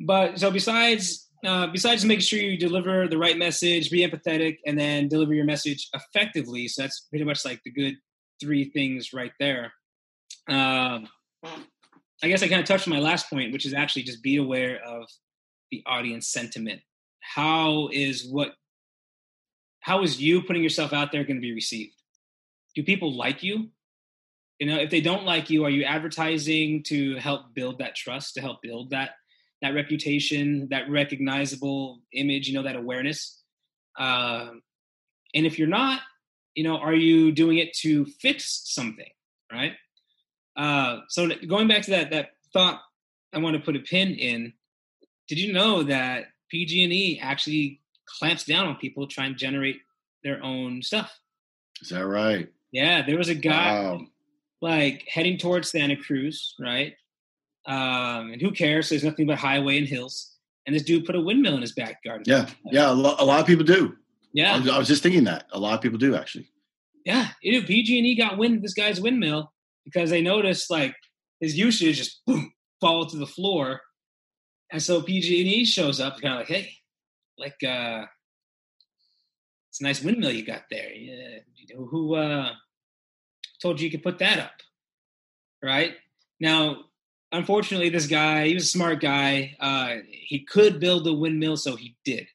but 0.00 0.38
so 0.38 0.50
besides 0.50 1.28
uh, 1.44 1.66
besides 1.68 2.04
making 2.04 2.20
sure 2.20 2.38
you 2.38 2.58
deliver 2.58 3.08
the 3.08 3.16
right 3.16 3.38
message, 3.38 3.90
be 3.90 4.06
empathetic, 4.06 4.58
and 4.66 4.78
then 4.78 5.08
deliver 5.08 5.32
your 5.32 5.46
message 5.46 5.88
effectively. 5.94 6.68
So 6.68 6.82
that's 6.82 7.00
pretty 7.08 7.24
much 7.24 7.44
like 7.44 7.62
the 7.64 7.70
good 7.70 7.94
three 8.40 8.64
things 8.70 9.12
right 9.12 9.32
there. 9.38 9.72
Um, 10.48 11.08
I 12.22 12.28
guess 12.28 12.42
I 12.42 12.48
kind 12.48 12.60
of 12.60 12.66
touched 12.66 12.86
on 12.86 12.92
my 12.92 13.00
last 13.00 13.30
point, 13.30 13.52
which 13.52 13.64
is 13.64 13.72
actually 13.72 14.02
just 14.02 14.22
be 14.22 14.36
aware 14.36 14.80
of 14.84 15.04
the 15.70 15.82
audience 15.86 16.28
sentiment. 16.28 16.80
How 17.20 17.88
is 17.92 18.26
what? 18.28 18.54
How 19.80 20.02
is 20.02 20.20
you 20.20 20.42
putting 20.42 20.62
yourself 20.62 20.92
out 20.92 21.10
there 21.10 21.24
going 21.24 21.36
to 21.36 21.42
be 21.42 21.54
received? 21.54 21.94
Do 22.74 22.82
people 22.82 23.16
like 23.16 23.42
you? 23.42 23.70
You 24.58 24.66
know, 24.66 24.78
if 24.78 24.90
they 24.90 25.00
don't 25.00 25.24
like 25.24 25.48
you, 25.48 25.64
are 25.64 25.70
you 25.70 25.84
advertising 25.84 26.82
to 26.84 27.16
help 27.16 27.54
build 27.54 27.78
that 27.78 27.94
trust, 27.94 28.34
to 28.34 28.42
help 28.42 28.60
build 28.60 28.90
that 28.90 29.12
that 29.62 29.74
reputation, 29.74 30.68
that 30.70 30.90
recognizable 30.90 32.00
image, 32.12 32.48
you 32.48 32.54
know, 32.54 32.62
that 32.62 32.76
awareness? 32.76 33.42
Um, 33.98 34.62
and 35.34 35.46
if 35.46 35.58
you're 35.58 35.68
not, 35.68 36.00
you 36.54 36.64
know, 36.64 36.76
are 36.76 36.94
you 36.94 37.32
doing 37.32 37.58
it 37.58 37.72
to 37.78 38.06
fix 38.06 38.62
something, 38.64 39.10
right? 39.52 39.72
Uh, 40.56 41.00
so 41.08 41.28
going 41.48 41.68
back 41.68 41.82
to 41.82 41.90
that 41.92 42.10
that 42.10 42.30
thought, 42.52 42.80
I 43.32 43.38
want 43.38 43.56
to 43.56 43.62
put 43.62 43.76
a 43.76 43.80
pin 43.80 44.14
in. 44.14 44.52
Did 45.28 45.38
you 45.38 45.52
know 45.52 45.84
that 45.84 46.26
PG&E 46.50 47.20
actually 47.22 47.80
clamps 48.18 48.44
down 48.44 48.66
on 48.66 48.76
people 48.76 49.06
trying 49.06 49.32
to 49.32 49.38
generate 49.38 49.76
their 50.24 50.42
own 50.42 50.82
stuff? 50.82 51.16
Is 51.80 51.90
that 51.90 52.06
right? 52.06 52.48
Yeah, 52.72 53.06
there 53.06 53.16
was 53.16 53.28
a 53.28 53.34
guy 53.34 53.72
wow. 53.72 54.00
like 54.60 55.06
heading 55.08 55.38
towards 55.38 55.70
Santa 55.70 55.96
Cruz, 55.96 56.54
right? 56.60 56.94
Um, 57.66 58.32
and 58.32 58.40
who 58.40 58.52
cares? 58.52 58.88
There's 58.88 59.04
nothing 59.04 59.26
but 59.26 59.38
highway 59.38 59.78
and 59.78 59.86
hills. 59.86 60.36
And 60.66 60.74
this 60.74 60.82
dude 60.82 61.04
put 61.04 61.14
a 61.14 61.20
windmill 61.20 61.54
in 61.54 61.62
his 61.62 61.72
backyard. 61.72 62.22
Yeah, 62.26 62.48
yeah, 62.66 62.90
a, 62.90 62.92
lo- 62.92 63.16
a 63.18 63.24
lot 63.24 63.40
of 63.40 63.46
people 63.46 63.64
do. 63.64 63.96
Yeah, 64.32 64.54
I 64.54 64.58
was, 64.58 64.68
I 64.68 64.78
was, 64.78 64.88
just 64.88 65.02
thinking 65.02 65.24
that 65.24 65.46
a 65.52 65.58
lot 65.58 65.74
of 65.74 65.80
people 65.80 65.98
do 65.98 66.14
actually. 66.14 66.48
Yeah, 67.04 67.28
you 67.42 67.58
know, 67.58 67.66
PG&E 67.66 68.14
got 68.16 68.38
wind 68.38 68.62
this 68.62 68.74
guy's 68.74 69.00
windmill, 69.00 69.52
because 69.84 70.10
they 70.10 70.22
noticed 70.22 70.70
like 70.70 70.94
his 71.40 71.56
usage 71.56 71.96
just 71.96 72.20
boom 72.26 72.52
fall 72.80 73.06
to 73.06 73.16
the 73.16 73.26
floor, 73.26 73.80
and 74.70 74.82
so 74.82 75.02
PG&E 75.02 75.64
shows 75.64 76.00
up 76.00 76.20
kind 76.20 76.34
of 76.34 76.40
like, 76.40 76.48
hey, 76.48 76.74
like 77.38 77.62
uh, 77.64 78.04
it's 79.70 79.80
a 79.80 79.84
nice 79.84 80.02
windmill 80.02 80.32
you 80.32 80.44
got 80.44 80.62
there. 80.70 80.92
Yeah, 80.92 81.38
who 81.76 82.14
uh, 82.14 82.52
told 83.60 83.80
you 83.80 83.86
you 83.86 83.90
could 83.90 84.02
put 84.02 84.18
that 84.18 84.38
up? 84.38 84.52
Right 85.62 85.94
now, 86.38 86.84
unfortunately, 87.32 87.88
this 87.88 88.06
guy 88.06 88.46
he 88.48 88.54
was 88.54 88.64
a 88.64 88.68
smart 88.68 89.00
guy. 89.00 89.56
Uh, 89.60 89.96
he 90.10 90.40
could 90.40 90.80
build 90.80 91.06
a 91.06 91.12
windmill, 91.12 91.56
so 91.56 91.76
he 91.76 91.96
did. 92.04 92.26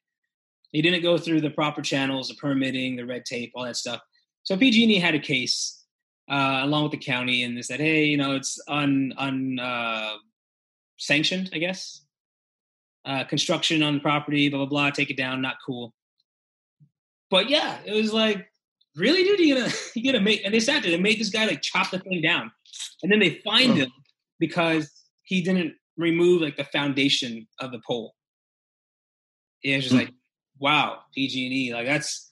He 0.71 0.81
didn't 0.81 1.03
go 1.03 1.17
through 1.17 1.41
the 1.41 1.49
proper 1.49 1.81
channels, 1.81 2.27
the 2.27 2.35
permitting, 2.35 2.95
the 2.95 3.05
red 3.05 3.25
tape, 3.25 3.53
all 3.55 3.63
that 3.63 3.77
stuff. 3.77 4.01
So 4.43 4.57
PG&E 4.57 4.99
had 4.99 5.15
a 5.15 5.19
case 5.19 5.83
uh, 6.29 6.59
along 6.63 6.83
with 6.83 6.91
the 6.91 6.97
county, 6.97 7.43
and 7.43 7.57
they 7.57 7.61
said, 7.61 7.79
"Hey, 7.79 8.05
you 8.05 8.17
know, 8.17 8.35
it's 8.35 8.59
un 8.67 9.13
un 9.17 9.59
uh, 9.59 10.15
sanctioned, 10.97 11.49
I 11.53 11.59
guess. 11.59 12.01
Uh, 13.05 13.23
construction 13.23 13.83
on 13.83 13.95
the 13.95 13.99
property, 13.99 14.49
blah 14.49 14.59
blah 14.59 14.65
blah. 14.65 14.89
Take 14.89 15.09
it 15.09 15.17
down, 15.17 15.41
not 15.41 15.57
cool." 15.65 15.93
But 17.29 17.49
yeah, 17.49 17.77
it 17.85 17.93
was 17.93 18.13
like, 18.13 18.47
really, 18.95 19.23
dude, 19.23 19.39
you 19.39 19.55
gonna 19.55 19.71
you 19.95 20.11
gonna 20.11 20.23
make? 20.23 20.43
And 20.43 20.53
they 20.53 20.59
sat 20.59 20.83
there, 20.83 20.91
they 20.91 20.99
made 20.99 21.19
this 21.19 21.29
guy 21.29 21.45
like 21.45 21.61
chop 21.61 21.91
the 21.91 21.99
thing 21.99 22.21
down, 22.21 22.51
and 23.01 23.11
then 23.11 23.19
they 23.19 23.41
fined 23.45 23.71
oh. 23.71 23.75
him 23.75 23.91
because 24.39 24.91
he 25.23 25.41
didn't 25.41 25.73
remove 25.97 26.41
like 26.41 26.57
the 26.57 26.63
foundation 26.65 27.47
of 27.59 27.71
the 27.71 27.81
pole. 27.85 28.15
Yeah, 29.63 29.77
it's 29.77 29.85
just 29.85 29.95
mm. 29.95 29.99
like, 29.99 30.13
wow, 30.59 30.99
PG&E, 31.13 31.73
like 31.73 31.85
that's 31.85 32.31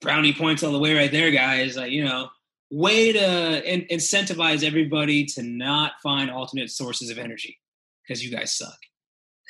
brownie 0.00 0.32
points 0.32 0.62
all 0.62 0.72
the 0.72 0.78
way 0.78 0.94
right 0.94 1.10
there, 1.10 1.30
guys. 1.30 1.76
Like, 1.76 1.92
you 1.92 2.04
know, 2.04 2.28
way 2.70 3.12
to 3.12 3.72
in- 3.72 3.86
incentivize 3.90 4.64
everybody 4.64 5.24
to 5.26 5.42
not 5.42 5.92
find 6.02 6.30
alternate 6.30 6.70
sources 6.70 7.10
of 7.10 7.18
energy 7.18 7.58
because 8.02 8.24
you 8.24 8.30
guys 8.30 8.56
suck. 8.56 8.78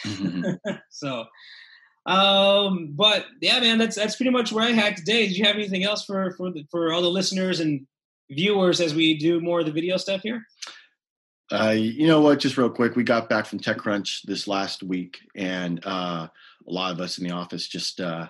Mm-hmm. 0.04 0.72
so, 0.90 1.24
um, 2.06 2.92
but 2.92 3.26
yeah, 3.40 3.60
man, 3.60 3.78
that's 3.78 3.96
that's 3.96 4.16
pretty 4.16 4.30
much 4.30 4.52
where 4.52 4.64
I 4.64 4.72
had 4.72 4.96
today. 4.96 5.26
Did 5.26 5.36
you 5.36 5.44
have 5.44 5.56
anything 5.56 5.84
else 5.84 6.04
for 6.04 6.32
for 6.32 6.50
the, 6.50 6.66
for 6.70 6.92
all 6.92 7.02
the 7.02 7.10
listeners 7.10 7.60
and 7.60 7.86
viewers 8.30 8.80
as 8.80 8.94
we 8.94 9.16
do 9.18 9.40
more 9.40 9.60
of 9.60 9.66
the 9.66 9.72
video 9.72 9.96
stuff 9.96 10.22
here? 10.22 10.42
Uh, 11.52 11.74
you 11.76 12.06
know 12.06 12.20
what? 12.20 12.38
Just 12.38 12.56
real 12.56 12.70
quick, 12.70 12.96
we 12.96 13.04
got 13.04 13.28
back 13.28 13.44
from 13.44 13.60
TechCrunch 13.60 14.22
this 14.22 14.48
last 14.48 14.82
week, 14.82 15.18
and 15.36 15.84
uh, 15.84 16.26
a 16.66 16.72
lot 16.72 16.92
of 16.92 17.00
us 17.00 17.18
in 17.18 17.24
the 17.24 17.34
office 17.34 17.68
just 17.68 18.00
uh, 18.00 18.28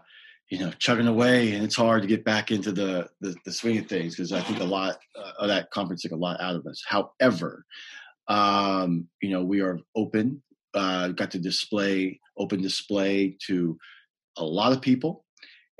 you 0.53 0.59
know 0.59 0.71
chugging 0.79 1.07
away 1.07 1.55
and 1.55 1.65
it's 1.65 1.77
hard 1.77 2.03
to 2.03 2.09
get 2.09 2.27
back 2.27 2.51
into 2.51 2.73
the 2.73 3.09
the, 3.23 3.35
the 3.47 3.51
swing 3.51 3.79
of 3.79 3.87
things 3.87 4.15
because 4.15 4.33
i 4.33 4.41
think 4.43 4.61
a 4.61 4.65
lot 4.65 4.99
uh, 5.19 5.33
of 5.39 5.49
that 5.49 5.71
conference 5.71 6.03
took 6.03 6.13
a 6.13 6.17
lot 6.17 6.39
out 6.43 6.55
of 6.55 6.67
us 6.67 6.85
however 6.87 7.65
um, 8.29 9.09
you 9.23 9.31
know 9.31 9.43
we 9.43 9.63
are 9.63 9.79
open 9.97 10.43
uh, 10.75 11.09
got 11.09 11.31
to 11.31 11.39
display 11.39 12.21
open 12.37 12.61
display 12.61 13.35
to 13.47 13.79
a 14.37 14.45
lot 14.45 14.73
of 14.73 14.83
people 14.83 15.25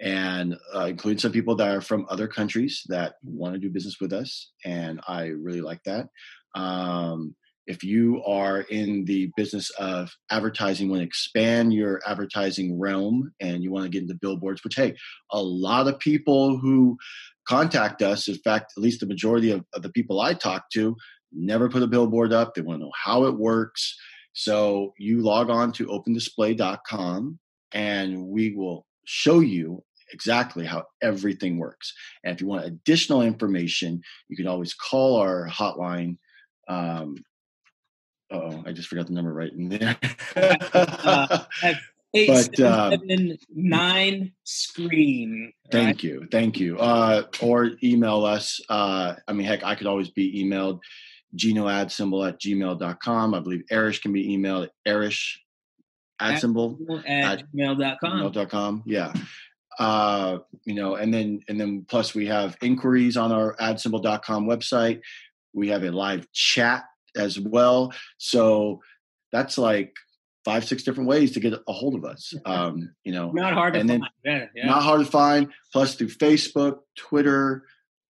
and 0.01 0.57
uh, 0.75 0.87
including 0.87 1.19
some 1.19 1.33
people 1.33 1.55
that 1.55 1.71
are 1.71 1.83
from 1.83 2.07
other 2.09 2.27
countries 2.27 2.83
that 2.89 3.17
want 3.23 3.53
to 3.53 3.61
do 3.61 3.69
business 3.69 4.01
with 4.01 4.15
us 4.15 4.53
and 4.65 5.01
i 5.07 5.27
really 5.27 5.61
like 5.61 5.83
that 5.85 6.09
um, 6.55 7.35
if 7.67 7.85
you 7.85 8.23
are 8.25 8.63
in 8.63 9.05
the 9.05 9.31
business 9.37 9.71
of 9.79 10.11
advertising, 10.31 10.89
want 10.89 11.01
to 11.01 11.07
expand 11.07 11.73
your 11.73 12.01
advertising 12.07 12.79
realm 12.79 13.33
and 13.41 13.63
you 13.63 13.71
want 13.71 13.85
to 13.85 13.91
get 13.91 14.03
into 14.03 14.15
billboards, 14.15 14.65
which, 14.65 14.75
hey, 14.75 14.95
a 15.31 15.41
lot 15.41 15.87
of 15.87 15.99
people 15.99 16.59
who 16.59 16.99
contact 17.47 18.03
us, 18.03 18.29
in 18.29 18.35
fact, 18.37 18.73
at 18.77 18.83
least 18.83 19.01
the 19.01 19.07
majority 19.07 19.53
of, 19.53 19.65
of 19.75 19.83
the 19.83 19.91
people 19.91 20.21
I 20.21 20.35
talk 20.35 20.71
to, 20.75 20.97
never 21.33 21.69
put 21.69 21.83
a 21.83 21.87
billboard 21.87 22.33
up. 22.33 22.55
They 22.55 22.63
want 22.63 22.81
to 22.81 22.87
know 22.87 22.93
how 23.05 23.25
it 23.25 23.39
works. 23.39 23.97
So 24.33 24.93
you 24.99 25.23
log 25.23 25.51
on 25.51 25.73
to 25.73 25.87
opendisplay.com 25.87 27.39
and 27.73 28.27
we 28.27 28.55
will 28.55 28.87
show 29.05 29.41
you 29.41 29.83
exactly 30.13 30.67
how 30.67 30.85
everything 31.01 31.59
works. 31.59 31.95
And 32.25 32.35
if 32.35 32.41
you 32.41 32.47
want 32.47 32.67
additional 32.67 33.23
information, 33.23 34.03
you 34.29 34.37
can 34.37 34.47
always 34.47 34.75
call 34.75 35.17
our 35.17 35.49
hotline 35.49 36.17
um, 36.69 37.17
oh, 38.31 38.63
I 38.67 38.73
just 38.73 38.89
forgot 38.89 39.07
the 39.07 39.13
number 39.13 39.33
right 39.33 39.53
in 39.53 39.69
there. 39.69 39.97
uh, 40.37 41.45
eight, 42.15 42.29
but 42.29 42.61
uh, 42.61 42.91
seven, 42.91 43.39
nine 43.55 44.33
screen. 44.45 45.53
Right? 45.65 45.73
Thank 45.73 46.03
you, 46.03 46.27
thank 46.31 46.59
you. 46.59 46.79
Uh, 46.79 47.25
or 47.41 47.73
email 47.83 48.25
us. 48.25 48.61
Uh, 48.69 49.15
I 49.27 49.33
mean, 49.33 49.47
heck, 49.47 49.65
I 49.65 49.75
could 49.75 49.87
always 49.87 50.11
be 50.11 50.43
emailed. 50.45 50.81
Geno 51.35 51.89
symbol 51.89 52.25
at 52.25 52.39
gmail.com. 52.41 53.35
I 53.35 53.41
believe 53.41 53.63
Arish 53.71 54.01
can 54.01 54.13
be 54.13 54.37
emailed 54.37 54.69
at 54.87 54.95
AdSemble 56.21 57.03
at, 57.07 57.41
at 57.41 57.53
gmail.com. 57.55 58.33
gmail.com. 58.33 58.83
Yeah. 58.87 59.13
Uh, 59.79 60.39
you 60.65 60.75
know, 60.75 60.97
and 60.97 61.13
then 61.13 61.41
and 61.49 61.59
then 61.59 61.87
plus 61.89 62.15
we 62.15 62.27
have 62.27 62.57
inquiries 62.61 63.17
on 63.17 63.33
our 63.33 63.57
adsemble.com 63.57 64.47
website. 64.47 65.01
We 65.53 65.69
have 65.69 65.85
a 65.85 65.91
live 65.91 66.31
chat 66.33 66.85
as 67.17 67.39
well. 67.39 67.93
So 68.19 68.81
that's 69.33 69.59
like 69.59 69.95
five, 70.45 70.65
six 70.65 70.83
different 70.83 71.09
ways 71.09 71.33
to 71.33 71.41
get 71.41 71.55
a 71.55 71.73
hold 71.73 71.95
of 71.95 72.05
us. 72.05 72.35
Um, 72.45 72.95
you 73.05 73.13
know, 73.13 73.31
not 73.31 73.55
hard 73.55 73.77
and 73.77 73.89
to 73.89 73.93
then, 73.95 74.01
find. 74.01 74.13
Yeah, 74.25 74.47
yeah. 74.55 74.67
Not 74.67 74.83
hard 74.83 75.01
to 75.01 75.11
find. 75.11 75.53
Plus 75.73 75.95
through 75.95 76.09
Facebook, 76.09 76.79
Twitter, 76.97 77.65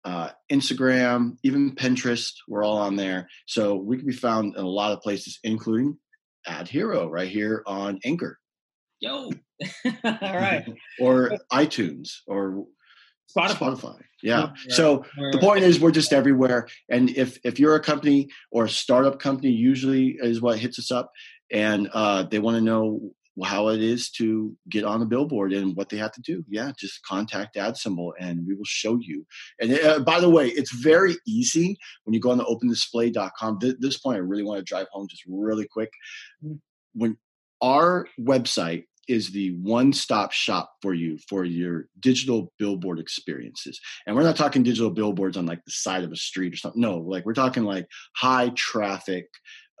uh, 0.04 0.30
Instagram, 0.50 1.36
even 1.42 1.74
Pinterest, 1.74 2.32
we're 2.48 2.64
all 2.64 2.78
on 2.78 2.96
there. 2.96 3.28
So 3.46 3.76
we 3.76 3.96
can 3.96 4.06
be 4.06 4.12
found 4.12 4.56
in 4.56 4.64
a 4.64 4.68
lot 4.68 4.92
of 4.92 5.00
places, 5.00 5.38
including 5.44 5.98
Ad 6.46 6.68
Hero 6.68 7.08
right 7.08 7.28
here 7.28 7.62
on 7.66 8.00
Anchor. 8.04 8.38
Yo, 9.00 9.30
all 10.04 10.18
right. 10.22 10.64
or 11.00 11.32
iTunes 11.52 12.18
or 12.26 12.64
Spotify. 13.36 13.76
Spotify. 13.76 14.00
Yeah. 14.22 14.50
yeah. 14.66 14.74
So 14.74 15.04
the 15.32 15.38
point 15.38 15.64
is, 15.64 15.80
we're 15.80 15.90
just 15.90 16.12
everywhere. 16.12 16.68
And 16.88 17.10
if 17.10 17.38
if 17.44 17.58
you're 17.58 17.74
a 17.74 17.80
company 17.80 18.28
or 18.50 18.64
a 18.64 18.68
startup 18.68 19.18
company, 19.18 19.50
usually 19.50 20.16
is 20.20 20.40
what 20.40 20.58
hits 20.58 20.78
us 20.78 20.90
up, 20.90 21.10
and 21.50 21.88
uh, 21.92 22.24
they 22.24 22.38
want 22.38 22.56
to 22.56 22.60
know 22.60 23.12
how 23.44 23.68
it 23.68 23.80
is 23.80 24.10
to 24.10 24.54
get 24.68 24.84
on 24.84 25.00
the 25.00 25.06
billboard 25.06 25.52
and 25.52 25.74
what 25.74 25.88
they 25.88 25.96
have 25.96 26.12
to 26.12 26.20
do. 26.20 26.44
Yeah, 26.48 26.72
just 26.78 27.02
contact 27.04 27.56
AdSemble 27.56 28.12
and 28.20 28.46
we 28.46 28.54
will 28.54 28.64
show 28.64 28.98
you. 29.00 29.24
And 29.58 29.72
uh, 29.72 30.00
by 30.00 30.20
the 30.20 30.28
way, 30.28 30.48
it's 30.48 30.74
very 30.74 31.16
easy 31.26 31.78
when 32.04 32.12
you 32.12 32.20
go 32.20 32.30
on 32.30 32.38
the 32.38 32.44
opendisplay.com. 32.44 33.58
Th- 33.60 33.76
this 33.78 33.98
point, 33.98 34.16
I 34.16 34.20
really 34.20 34.42
want 34.42 34.58
to 34.58 34.64
drive 34.64 34.86
home 34.92 35.06
just 35.08 35.22
really 35.26 35.66
quick. 35.66 35.90
Mm. 36.44 36.58
When 36.94 37.16
our 37.62 38.06
website 38.20 38.84
is 39.08 39.30
the 39.30 39.50
one 39.62 39.92
stop 39.92 40.32
shop 40.32 40.72
for 40.80 40.94
you 40.94 41.18
for 41.28 41.44
your 41.44 41.86
digital 42.00 42.52
billboard 42.58 42.98
experiences. 42.98 43.80
And 44.06 44.14
we're 44.14 44.22
not 44.22 44.36
talking 44.36 44.62
digital 44.62 44.90
billboards 44.90 45.36
on 45.36 45.46
like 45.46 45.64
the 45.64 45.72
side 45.72 46.04
of 46.04 46.12
a 46.12 46.16
street 46.16 46.54
or 46.54 46.56
something. 46.56 46.80
No, 46.80 46.98
like 46.98 47.26
we're 47.26 47.34
talking 47.34 47.64
like 47.64 47.86
high 48.16 48.50
traffic, 48.50 49.26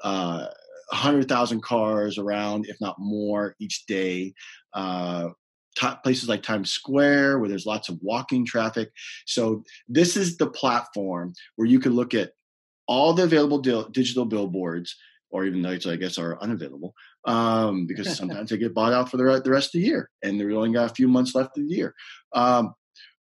uh, 0.02 0.46
100,000 0.90 1.62
cars 1.62 2.18
around, 2.18 2.66
if 2.68 2.76
not 2.80 2.96
more, 2.98 3.54
each 3.60 3.86
day. 3.86 4.34
Uh, 4.74 5.28
t- 5.76 5.88
places 6.02 6.28
like 6.28 6.42
Times 6.42 6.72
Square, 6.72 7.38
where 7.38 7.48
there's 7.48 7.66
lots 7.66 7.88
of 7.88 7.98
walking 8.02 8.44
traffic. 8.44 8.90
So, 9.26 9.64
this 9.88 10.16
is 10.16 10.36
the 10.36 10.50
platform 10.50 11.34
where 11.56 11.68
you 11.68 11.80
can 11.80 11.94
look 11.94 12.14
at 12.14 12.32
all 12.86 13.12
the 13.12 13.24
available 13.24 13.58
di- 13.58 13.86
digital 13.92 14.24
billboards, 14.24 14.96
or 15.30 15.44
even 15.44 15.62
those 15.62 15.86
I 15.86 15.96
guess 15.96 16.18
are 16.18 16.40
unavailable, 16.40 16.94
um, 17.24 17.86
because 17.86 18.16
sometimes 18.16 18.50
they 18.50 18.56
get 18.56 18.74
bought 18.74 18.92
out 18.92 19.10
for 19.10 19.16
the, 19.16 19.40
the 19.44 19.50
rest 19.50 19.74
of 19.74 19.80
the 19.80 19.86
year, 19.86 20.10
and 20.22 20.40
they've 20.40 20.52
only 20.52 20.72
got 20.72 20.90
a 20.90 20.94
few 20.94 21.08
months 21.08 21.34
left 21.34 21.56
of 21.56 21.64
the 21.66 21.74
year. 21.74 21.94
Um, 22.34 22.74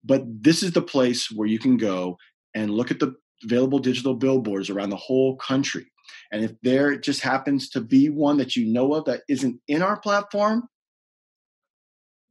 but 0.04 0.22
this 0.26 0.62
is 0.62 0.72
the 0.72 0.82
place 0.82 1.30
where 1.30 1.48
you 1.48 1.58
can 1.58 1.76
go 1.76 2.16
and 2.54 2.70
look 2.70 2.90
at 2.90 3.00
the 3.00 3.14
available 3.44 3.78
digital 3.78 4.14
billboards 4.14 4.70
around 4.70 4.90
the 4.90 4.96
whole 4.96 5.37
country 5.37 5.87
and 6.30 6.44
if 6.44 6.52
there 6.62 6.96
just 6.96 7.22
happens 7.22 7.68
to 7.70 7.80
be 7.80 8.08
one 8.08 8.37
that 8.38 8.56
you 8.56 8.66
know 8.66 8.94
of 8.94 9.04
that 9.06 9.22
isn't 9.28 9.61
in 9.68 9.82
our 9.82 9.98
platform, 9.98 10.68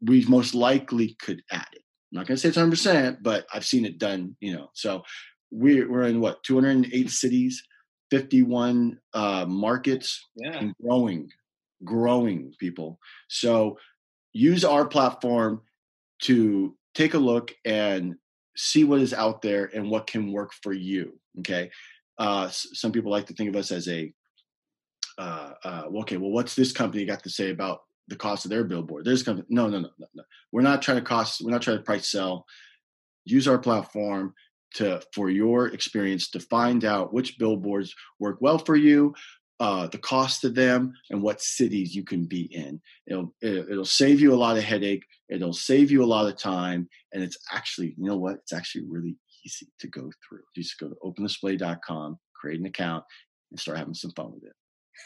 we 0.02 0.26
most 0.26 0.54
likely 0.54 1.16
could 1.22 1.42
add 1.52 1.68
it. 1.74 1.82
I'm 2.12 2.20
not 2.20 2.28
going 2.28 2.38
to 2.38 2.42
say 2.42 2.50
it's 2.50 2.58
100%, 2.58 3.18
but 3.22 3.46
I've 3.54 3.66
seen 3.66 3.86
it 3.86 3.98
done, 3.98 4.36
you 4.40 4.56
know. 4.56 4.70
So 4.74 5.04
we're, 5.52 5.90
we're 5.90 6.04
in 6.04 6.22
what, 6.22 6.44
208 6.44 7.10
cities, 7.10 7.64
51 8.12 9.00
uh, 9.14 9.46
markets, 9.48 10.24
yeah. 10.36 10.58
and 10.58 10.74
growing, 10.82 11.30
growing 11.84 12.54
people. 12.60 13.00
So 13.28 13.78
use 14.34 14.66
our 14.66 14.86
platform 14.86 15.62
to 16.24 16.76
take 16.96 17.14
a 17.14 17.20
look 17.20 17.54
and 17.66 18.16
see 18.56 18.84
what 18.84 19.02
is 19.02 19.14
out 19.14 19.42
there 19.42 19.70
and 19.74 19.90
what 19.90 20.08
can 20.08 20.32
work 20.32 20.52
for 20.64 20.74
you. 20.74 21.20
Okay 21.40 21.70
uh, 22.18 22.50
some 22.50 22.92
people 22.92 23.12
like 23.12 23.28
to 23.28 23.34
think 23.34 23.50
of 23.50 23.56
us 23.56 23.72
as 23.72 23.88
a 23.88 24.14
uh, 25.20 25.54
uh, 25.64 25.84
okay, 26.02 26.18
well, 26.18 26.30
what's 26.30 26.56
this 26.56 26.72
company 26.72 27.04
got 27.04 27.24
to 27.24 27.30
say 27.30 27.50
about 27.50 27.80
the 28.08 28.16
cost 28.16 28.46
of 28.46 28.52
their 28.52 28.64
billboard? 28.64 29.04
There's 29.04 29.24
company, 29.24 29.48
no, 29.50 29.68
no, 29.68 29.80
no, 29.80 29.90
no, 29.98 30.08
no. 30.14 30.24
We're 30.52 30.62
not 30.62 30.84
trying 30.84 30.98
to 30.98 31.04
cost. 31.04 31.42
We're 31.44 31.52
not 31.52 31.64
trying 31.64 31.78
to 31.78 31.84
price 31.84 32.12
sell. 32.12 32.46
Use 33.26 33.48
our 33.48 33.58
platform 33.58 34.34
to 34.76 35.02
for 35.14 35.32
your 35.32 35.68
experience 35.70 36.30
to 36.32 36.40
find 36.40 36.86
out 36.86 37.14
which 37.14 37.40
billboards 37.40 37.96
work 38.20 38.38
well 38.42 38.60
for 38.60 38.76
you, 38.76 39.16
uh, 39.60 39.88
the 39.88 39.98
cost 39.98 40.44
of 40.44 40.56
them, 40.56 40.94
and 41.10 41.22
what 41.22 41.42
cities 41.42 41.96
you 41.96 42.04
can 42.04 42.26
be 42.26 42.44
in. 42.54 42.80
It'll 43.08 43.34
it'll 43.42 43.86
save 43.86 44.22
you 44.22 44.34
a 44.34 44.36
lot 44.36 44.58
of 44.58 44.64
headache. 44.64 45.04
It'll 45.30 45.54
save 45.54 45.92
you 45.92 46.04
a 46.04 46.06
lot 46.06 46.28
of 46.28 46.38
time, 46.38 46.88
and 47.14 47.24
it's 47.24 47.38
actually 47.52 47.96
you 47.98 48.06
know 48.06 48.18
what? 48.18 48.36
It's 48.36 48.54
actually 48.54 48.86
really 48.88 49.18
easy 49.46 49.68
to 49.80 49.88
go 49.88 50.12
through. 50.28 50.42
Just 50.56 50.80
go 50.80 50.90
to 50.90 50.96
opendisplay.com, 51.04 52.20
create 52.36 52.60
an 52.60 52.66
account, 52.66 53.04
and 53.52 53.60
start 53.60 53.78
having 53.78 53.94
some 53.94 54.12
fun 54.12 54.34
with 54.34 54.44
it. 54.44 54.54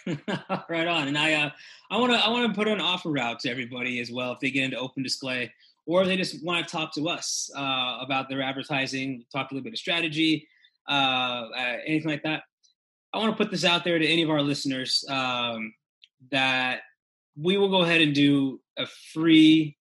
right 0.69 0.87
on. 0.87 1.07
And 1.07 1.17
I, 1.17 1.33
uh, 1.33 1.49
I 1.89 1.97
want 1.97 2.13
to, 2.13 2.19
I 2.19 2.29
want 2.29 2.51
to 2.51 2.57
put 2.57 2.67
an 2.67 2.81
offer 2.81 3.17
out 3.19 3.39
to 3.41 3.49
everybody 3.49 3.99
as 3.99 4.11
well 4.11 4.31
if 4.31 4.39
they 4.39 4.51
get 4.51 4.63
into 4.63 4.77
Open 4.77 5.03
Display, 5.03 5.51
or 5.85 6.01
if 6.01 6.07
they 6.07 6.17
just 6.17 6.43
want 6.43 6.65
to 6.65 6.71
talk 6.71 6.93
to 6.95 7.09
us 7.09 7.49
uh, 7.55 7.97
about 8.01 8.29
their 8.29 8.41
advertising, 8.41 9.25
talk 9.31 9.51
a 9.51 9.53
little 9.53 9.63
bit 9.63 9.73
of 9.73 9.79
strategy, 9.79 10.47
uh, 10.89 11.47
uh 11.55 11.77
anything 11.85 12.09
like 12.09 12.23
that. 12.23 12.43
I 13.13 13.17
want 13.17 13.31
to 13.31 13.43
put 13.43 13.51
this 13.51 13.65
out 13.65 13.83
there 13.83 13.99
to 13.99 14.07
any 14.07 14.21
of 14.21 14.29
our 14.29 14.41
listeners 14.41 15.03
um, 15.09 15.73
that 16.31 16.81
we 17.37 17.57
will 17.57 17.69
go 17.69 17.81
ahead 17.81 18.01
and 18.01 18.13
do 18.13 18.61
a 18.77 18.85
free 19.13 19.77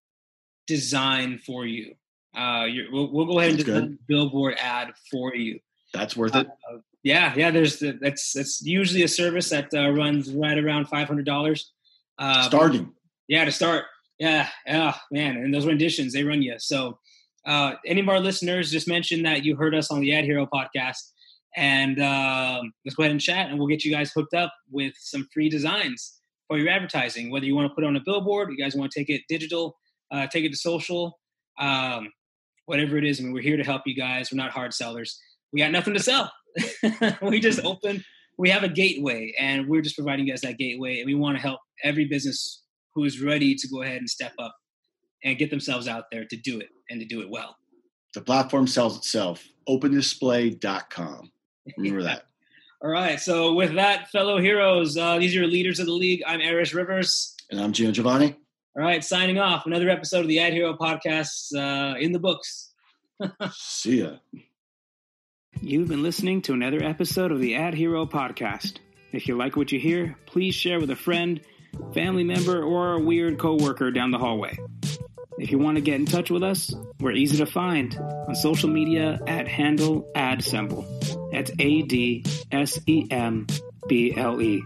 design 0.67 1.39
for 1.45 1.65
you. 1.65 1.95
Uh, 2.35 2.67
we'll, 2.91 3.11
we'll, 3.11 3.25
go 3.25 3.39
ahead 3.39 3.57
that's 3.57 3.67
and 3.67 3.89
do 3.89 3.93
a 3.93 3.97
billboard 4.07 4.55
ad 4.57 4.93
for 5.09 5.35
you. 5.35 5.59
That's 5.93 6.15
worth 6.15 6.35
it. 6.35 6.47
Uh, 6.47 6.77
yeah, 7.03 7.33
yeah. 7.35 7.51
There's 7.51 7.79
the, 7.79 7.97
that's 7.99 8.31
that's 8.33 8.61
usually 8.61 9.03
a 9.03 9.07
service 9.07 9.49
that 9.49 9.73
uh, 9.73 9.89
runs 9.91 10.31
right 10.31 10.57
around 10.57 10.87
five 10.87 11.07
hundred 11.07 11.25
dollars. 11.25 11.71
Uh, 12.17 12.43
Starting. 12.43 12.93
Yeah, 13.27 13.45
to 13.45 13.51
start. 13.51 13.85
Yeah, 14.19 14.47
yeah, 14.65 14.95
man. 15.11 15.37
And 15.37 15.53
those 15.53 15.65
renditions 15.65 16.13
they 16.13 16.23
run 16.23 16.41
you. 16.41 16.55
So, 16.59 16.99
uh, 17.45 17.73
any 17.85 18.01
of 18.01 18.07
our 18.07 18.19
listeners, 18.19 18.71
just 18.71 18.87
mention 18.87 19.23
that 19.23 19.43
you 19.43 19.55
heard 19.55 19.73
us 19.73 19.89
on 19.91 19.99
the 19.99 20.13
Ad 20.13 20.25
Hero 20.25 20.45
podcast, 20.45 21.11
and 21.55 22.01
um, 22.01 22.71
let's 22.85 22.95
go 22.95 23.03
ahead 23.03 23.11
and 23.11 23.21
chat, 23.21 23.49
and 23.49 23.57
we'll 23.57 23.67
get 23.67 23.83
you 23.83 23.91
guys 23.91 24.11
hooked 24.11 24.33
up 24.33 24.53
with 24.69 24.93
some 24.97 25.27
free 25.33 25.49
designs 25.49 26.19
for 26.47 26.57
your 26.57 26.69
advertising. 26.69 27.31
Whether 27.31 27.45
you 27.45 27.55
want 27.55 27.69
to 27.69 27.75
put 27.75 27.83
it 27.83 27.87
on 27.87 27.95
a 27.95 28.01
billboard, 28.03 28.49
you 28.51 28.57
guys 28.57 28.75
want 28.75 28.91
to 28.91 28.99
take 28.99 29.09
it 29.09 29.21
digital, 29.27 29.77
uh, 30.11 30.27
take 30.27 30.45
it 30.45 30.51
to 30.51 30.57
social. 30.57 31.19
Um, 31.59 32.09
whatever 32.65 32.97
it 32.97 33.03
is. 33.03 33.19
I 33.19 33.23
mean, 33.23 33.33
we're 33.33 33.41
here 33.41 33.57
to 33.57 33.63
help 33.63 33.81
you 33.85 33.95
guys. 33.95 34.31
We're 34.31 34.37
not 34.37 34.51
hard 34.51 34.73
sellers. 34.73 35.19
We 35.51 35.59
got 35.59 35.71
nothing 35.71 35.93
to 35.93 35.99
sell. 35.99 36.31
we 37.21 37.41
just 37.41 37.59
open. 37.65 38.03
We 38.37 38.49
have 38.49 38.63
a 38.63 38.69
gateway, 38.69 39.33
and 39.37 39.67
we're 39.67 39.81
just 39.81 39.97
providing 39.97 40.25
you 40.25 40.31
guys 40.31 40.41
that 40.41 40.57
gateway. 40.57 40.99
And 40.99 41.05
we 41.05 41.13
want 41.13 41.35
to 41.35 41.41
help 41.41 41.59
every 41.83 42.05
business 42.05 42.63
who 42.95 43.03
is 43.03 43.21
ready 43.21 43.55
to 43.55 43.67
go 43.67 43.81
ahead 43.81 43.97
and 43.97 44.09
step 44.09 44.31
up 44.39 44.55
and 45.23 45.37
get 45.37 45.49
themselves 45.49 45.87
out 45.87 46.05
there 46.11 46.25
to 46.25 46.37
do 46.37 46.59
it 46.59 46.69
and 46.89 46.99
to 47.01 47.05
do 47.05 47.21
it 47.21 47.29
well. 47.29 47.57
The 48.13 48.21
platform 48.21 48.67
sells 48.67 48.97
itself. 48.97 49.45
OpenDisplay.com. 49.67 51.31
Remember 51.77 52.03
that. 52.03 52.23
All 52.81 52.89
right. 52.89 53.19
So 53.19 53.53
with 53.53 53.75
that, 53.75 54.09
fellow 54.09 54.39
heroes, 54.39 54.97
uh, 54.97 55.19
these 55.19 55.35
are 55.35 55.39
your 55.39 55.47
leaders 55.47 55.79
of 55.79 55.85
the 55.85 55.93
league. 55.93 56.23
I'm 56.25 56.41
Arish 56.41 56.73
Rivers. 56.73 57.35
And 57.51 57.59
I'm 57.59 57.73
Gio 57.73 57.91
Giovanni. 57.91 58.35
All 58.75 58.81
right, 58.83 59.03
signing 59.03 59.37
off. 59.37 59.65
Another 59.65 59.89
episode 59.89 60.21
of 60.21 60.27
the 60.29 60.39
Ad 60.39 60.53
Hero 60.53 60.77
podcast 60.77 61.53
uh, 61.53 61.97
in 61.99 62.13
the 62.13 62.19
books. 62.19 62.71
See 63.51 64.01
ya. 64.01 64.11
You've 65.59 65.89
been 65.89 66.03
listening 66.03 66.41
to 66.43 66.53
another 66.53 66.81
episode 66.81 67.33
of 67.33 67.39
the 67.39 67.55
Ad 67.55 67.73
Hero 67.73 68.05
podcast. 68.05 68.77
If 69.11 69.27
you 69.27 69.35
like 69.35 69.57
what 69.57 69.73
you 69.73 69.79
hear, 69.79 70.15
please 70.25 70.55
share 70.55 70.79
with 70.79 70.89
a 70.89 70.95
friend, 70.95 71.41
family 71.93 72.23
member, 72.23 72.63
or 72.63 72.93
a 72.93 72.99
weird 72.99 73.37
coworker 73.37 73.91
down 73.91 74.11
the 74.11 74.17
hallway. 74.17 74.57
If 75.37 75.51
you 75.51 75.59
want 75.59 75.75
to 75.75 75.81
get 75.81 75.99
in 75.99 76.05
touch 76.05 76.31
with 76.31 76.41
us, 76.41 76.73
we're 77.01 77.11
easy 77.11 77.37
to 77.39 77.45
find 77.45 77.95
on 77.99 78.35
social 78.35 78.69
media 78.69 79.19
at 79.27 79.49
handle 79.49 80.09
adsemble. 80.15 81.20
That's 81.41 81.53
A 81.57 81.81
D 81.81 82.23
S 82.51 82.79
E 82.85 83.07
M 83.09 83.47
B 83.87 84.13
L 84.15 84.39
E. 84.39 84.63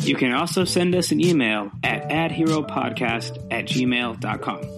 You 0.00 0.16
can 0.16 0.32
also 0.32 0.64
send 0.64 0.94
us 0.94 1.12
an 1.12 1.20
email 1.20 1.70
at 1.82 2.08
adheropodcast 2.08 3.52
at 3.52 3.66
gmail.com. 3.66 4.73